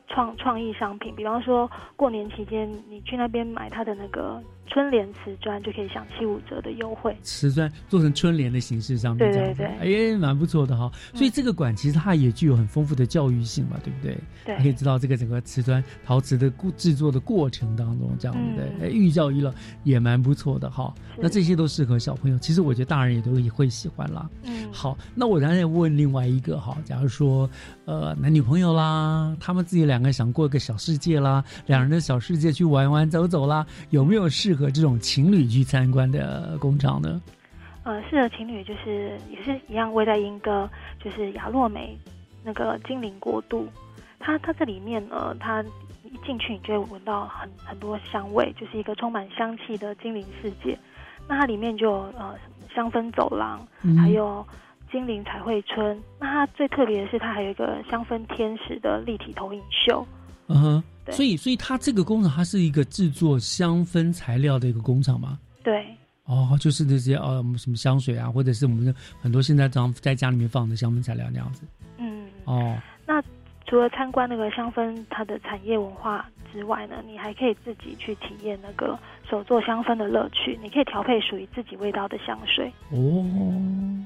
[0.08, 7.16] 创创意商品，比方说过年期间你去那边买他的那个春联瓷砖，就可以享七五折的优惠。
[7.22, 10.90] 瓷砖做成春联的形式上面，对对，对哎，蛮不错的哈。
[11.14, 14.18] 所以这个馆其实它也具有很丰富的教育性嘛，对不对？
[14.46, 19.54] 对，可以知道这个整个瓷砖陶瓷的过制作的过程当中，这样子的，寓教于乐
[19.84, 20.94] 也蛮不错的哈。
[21.18, 24.30] 那这些都适合小朋友，其实我觉得大人也都也会喜欢啦。
[24.44, 27.50] 嗯，好，那我当然问另外一个哈，假如说
[27.84, 37.22] 呃男女朋友啦，他们自己两个想过一个小世界啦，两人的小世界去玩玩走走啦，有没有适合这种情侣去参观的工厂呢？
[37.84, 40.70] 呃，适合情侣就是也是一样，位在英歌，
[41.04, 41.98] 就是雅洛美
[42.44, 43.68] 那个精灵国度。
[44.20, 45.64] 它它这里面呢，它
[46.04, 50.78] 一进去你就会闻到很很多香味，就是一个充满香气的精灵世界。
[51.28, 52.36] 那它里面就有呃
[52.74, 54.46] 香氛走廊，嗯还有
[54.92, 56.00] 精灵彩绘村。
[56.20, 60.06] 那它最特别的是，它还有一个香氛天使的立体投影秀。
[60.54, 65.40] 嗯哼，所以所以它这个工厂它是一个制作香氛材料的一个工厂吗？
[65.64, 65.86] 对，
[66.26, 71.64] 哦，就是这些呃什么香水啊，或者是我们的很多现在常在家里面放的香氛材料那样子。
[71.98, 73.22] 嗯，哦，那
[73.66, 79.00] 除了参观那个香氛它的产业文化之外呢，你还可以自己去体验那个
[79.30, 80.60] 手做香氛的乐趣。
[80.62, 82.70] 你可以调配属于自己味道的香水。
[82.90, 83.24] 哦，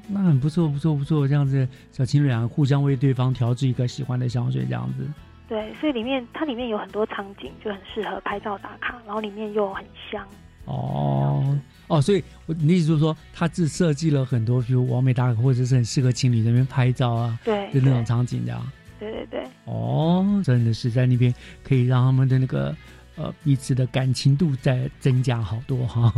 [0.08, 5.08] 那很不错，不错，不错，这样子小情侣啊，互相为对方调制一个喜欢的香水，这样子。
[5.48, 10.26] 对，所以里面它里面有很多场景，就很适合拍照打卡，然后里面又很香。
[10.66, 11.56] 哦
[11.88, 18.72] 哦，所以我你的意思就是说，它是设计了很多，比如完美打卡，或者是很适合情侣在那边拍照啊，对的那种场景这样。
[19.00, 21.32] 对对对，哦，真的是在那边
[21.64, 22.76] 可以让他们的那个
[23.16, 26.12] 呃彼此的感情度在增加好多哈，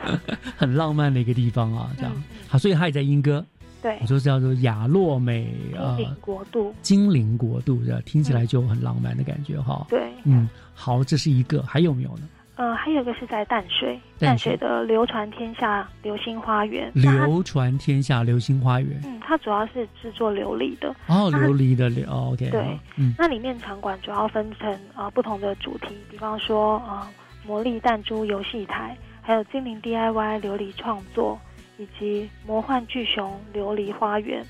[0.54, 2.12] 很浪漫的一个地方啊，这样
[2.46, 3.42] 好，所以他也在莺歌。
[3.86, 5.46] 对，我说叫做亚洛美
[5.78, 9.86] 啊，精灵国度，精灵国度的，听起来就很浪漫的感觉哈。
[9.88, 12.28] 对，嗯，好，这是一个，还有没有呢？
[12.56, 16.90] 呃，还有一个是在淡水，淡水的流传天下流星花园。
[16.94, 20.88] 流传天下流星花园，嗯，它主要是制作琉璃的。
[21.06, 22.50] 哦，琉璃的琉，OK。
[22.50, 27.06] 对，嗯，那里面场馆主要分成呃不同的主题，比方说呃
[27.46, 31.38] 魔力弹珠游戏台，还有精灵 DIY 琉璃创作。
[31.78, 34.44] 以及魔幻巨熊琉璃花园，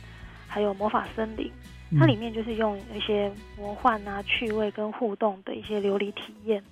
[0.46, 1.50] 还有魔法森林，
[1.98, 6.62] 它里面就是用一些魔幻啊、趣味跟互动的一些琉璃体验，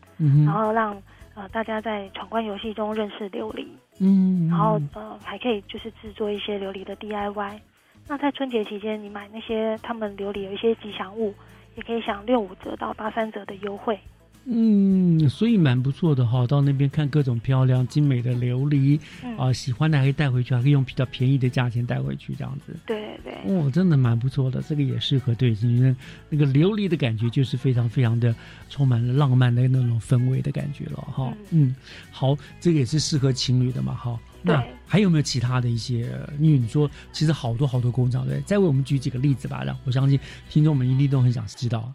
[0.46, 1.00] 然后让
[1.34, 3.66] 呃大家在闯关游戏中认识琉璃，
[3.98, 7.58] 嗯，然后呃还可以就是制作一些琉璃的 DIY。
[8.06, 11.34] 那在春节期间，你买那些他们琉璃有一些吉祥物，
[11.74, 13.98] 也可以享六五折到八三折的优惠。
[14.46, 19.00] 嗯，所以蛮不错的哈，到那边看各种漂亮精美的琉璃，
[19.38, 22.76] 啊，喜欢的还可以带回去，还可以用比较便宜的价钱带回去，这样子。
[22.86, 23.32] 对对。
[23.46, 25.96] 哦，真的蛮不错的，这个也适合对，因为
[26.28, 28.34] 那个琉璃的感觉就是非常非常的
[28.68, 31.32] 充满了浪漫的那种氛围的感觉了哈。
[31.50, 31.74] 嗯，
[32.10, 34.18] 好，这个也是适合情侣的嘛哈。
[34.42, 36.06] 那还有没有其他的一些？
[36.38, 40.20] 因为你说其实好多好多工厂对，再为我们举几个例子吧，让我相信
[40.50, 41.90] 听众们一定都很想知道。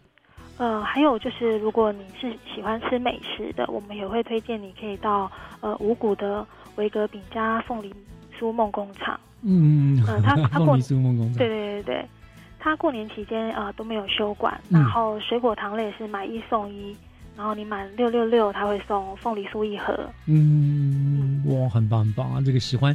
[0.60, 6.46] 呃，还有就是，如果你是喜欢吃美食的，我们也会推荐你可以到呃五谷的
[6.76, 7.90] 维格饼家凤梨
[8.38, 9.18] 酥梦工厂。
[9.40, 12.04] 嗯，呃，他他 过酥梦工厂，对对对对，
[12.58, 16.94] 他过年期间啊都没有休馆，然后水果糖类是买一送一，
[17.38, 19.98] 然后你满六六六他会送凤梨酥一盒。
[20.26, 22.42] 嗯，哇，很棒很棒啊！
[22.44, 22.94] 这个喜欢。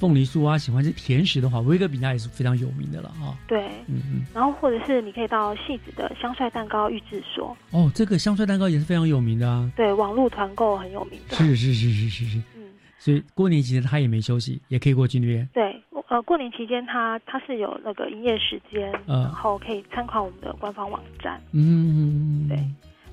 [0.00, 3.36] 凤梨酥啊，喜欢吃甜食的话，威格比家也是非常有名的了啊。
[3.46, 4.24] 对，嗯嗯。
[4.34, 7.54] 然后或者是你可以到戏子的香帅蛋糕预制所。
[7.70, 9.70] 哦，这个香帅蛋糕也是非常有名的啊。
[9.76, 11.36] 对，网络团购很有名的。
[11.36, 12.38] 是是是是是是。
[12.56, 12.64] 嗯。
[12.98, 15.46] 所以过年期间他也没休息，也可以过去那边。
[15.52, 15.78] 对，
[16.08, 21.38] 呃，过年期间他他是有那个营业时间，然后可以参考我们的官方网站。
[21.52, 22.48] 嗯嗯。
[22.48, 22.58] 对，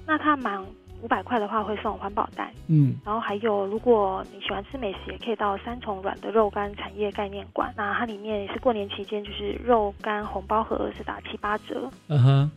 [0.06, 0.64] 那他满。
[1.02, 7.74] 五百块的话会送环保袋，嗯，然后还有如果你喜欢吃美食，也可以到三重软的肉干产业概念馆。
[7.78, 11.90] 那它里面是过年期间，就是肉干红包盒是打七八折。
[12.08, 12.52] 嗯哼，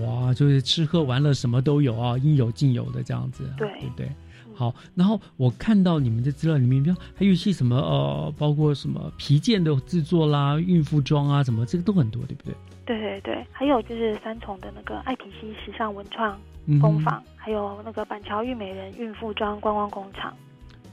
[0.00, 4.08] 哇，就是吃喝玩乐什么都有啊，应有尽有的这样子，对对对。
[4.54, 12.54] 好，然后我看到你们的资料里面，比如还有一些什么呃，包括什么皮件的制作啦、孕妇装啊，什么这个都很多，对不对？
[12.86, 16.38] 对对对，还有就是三重的那个爱皮西时尚文创
[16.80, 20.34] 工坊，还有那个板桥玉美人孕妇装观光工厂。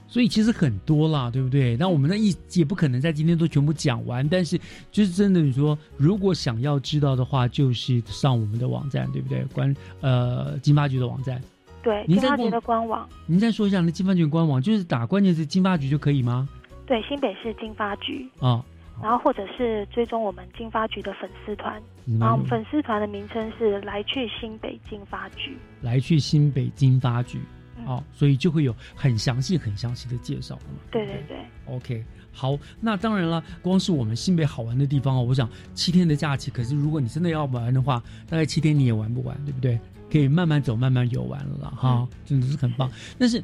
[0.08, 1.78] 所以其实很多啦，对不对？
[1.78, 4.60] 那我们的一也不可能在今天都全部讲完，但是
[4.92, 9.44] 就是真的，你说如果想要知道的话，就是上我们的网站，对不对？
[9.54, 11.42] 关呃金发局的网站。
[11.84, 13.08] 对，金发局的官网。
[13.26, 16.48] 您再说一下，那金发局官网就是打关键字“金发局”就可以吗？
[16.86, 18.30] 对，新北市金发局。
[18.40, 18.64] 啊。
[19.02, 21.82] 然后或者是追踪我们金发局的粉丝团，
[22.20, 25.58] 然后粉丝团的名称是“来去新北金发局”。
[25.82, 27.40] 来去新北金发局，
[27.88, 30.78] 哦，所以就会有很详细、很详细的介绍嘛。
[30.92, 31.38] 对对对。
[31.66, 39.80] OK，好，那当然了，光是我们新北好玩的地方哦，我想七天的假期，可是如果你真的要玩的话，大概七天你也玩不完，对不对？
[40.12, 42.92] 可以慢慢走，慢慢游玩了哈，真的是很棒。
[43.18, 43.42] 但是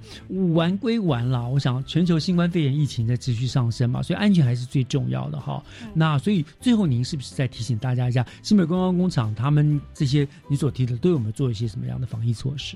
[0.53, 5.63] 玩归玩啦，我想全球新冠肺炎疫情在持续上升嘛，所以安全还是最重要的哈。
[5.93, 12.75] 那所以最后您是不是再提醒大家一下，新北观光工厂他们这些你所提的都有没有做一些什么样的防疫措施？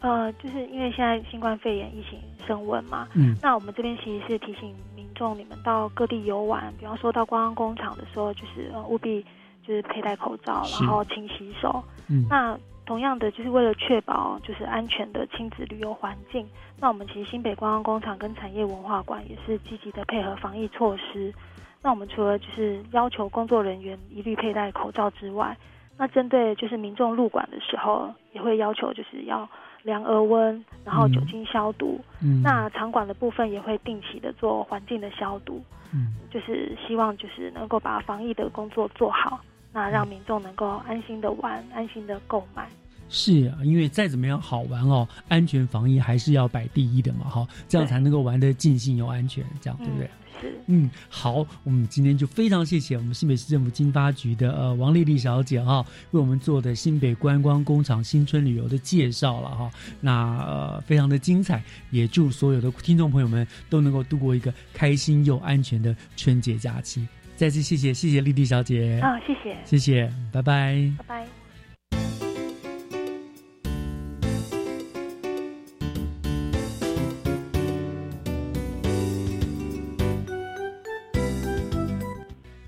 [0.00, 9.22] 呃，就是因为现在新冠肺炎疫情升温嘛，嗯，那我们这边其实是提醒民众，你们到各地游玩，比方说到观光工厂的时候，就是呃务必
[9.66, 11.82] 就是佩戴口罩，然后勤洗手。
[12.08, 12.58] 嗯，那
[12.92, 16.46] 同样的，就是为了确保就是安全的亲子旅游环境，
[16.78, 21.32] 那我们其实新北观光工厂跟产业文化馆也是积极的配合防疫措施。
[21.80, 25.56] 那我们除了就是要求工作人员一律佩戴口罩之外，
[25.96, 29.48] 那针对就是民众入馆的时候，也会要求就是要
[29.84, 31.98] 量额温，然后酒精消毒。
[32.22, 35.62] 嗯，那场馆的部分也会定期的做环境的消毒。
[35.94, 39.40] 嗯，就是希望就是能够把防疫的工作做好。
[39.74, 42.68] 那让民众能够安心的玩，安心的购买。
[43.14, 50.10] 是啊，因为再怎么样好玩哦，安全防疫还是要摆第一的嘛，哈，这样才能够玩得尽兴又安全，这样对不对？
[50.40, 50.58] 是。
[50.66, 67.06] 嗯，好，我们今天就非常谢谢我们新北市政府经发局的呃王丽丽小姐哈，为我们做的新北观光工厂新春旅游的介绍了哈，那呃非常的精彩，也祝所有的听众朋友们都能够度过一个开心又安全的春节假期。
[67.36, 68.98] 再次谢谢，谢谢丽丽小姐。
[69.00, 71.41] 啊，谢谢，谢谢，拜拜，拜拜。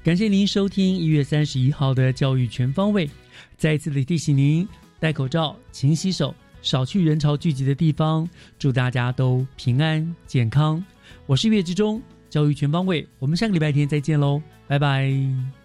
[0.04, 3.08] 感谢您收听一月三十一号的教育全方位。
[3.56, 4.68] 再一次的提醒您，
[5.00, 8.28] 戴口罩，勤洗手，少去人潮聚集的地方。
[8.58, 10.84] 祝大家都平安健康。
[11.24, 13.08] 我是月之中，教育全方位。
[13.18, 15.63] 我们下个礼拜天再见喽，拜拜。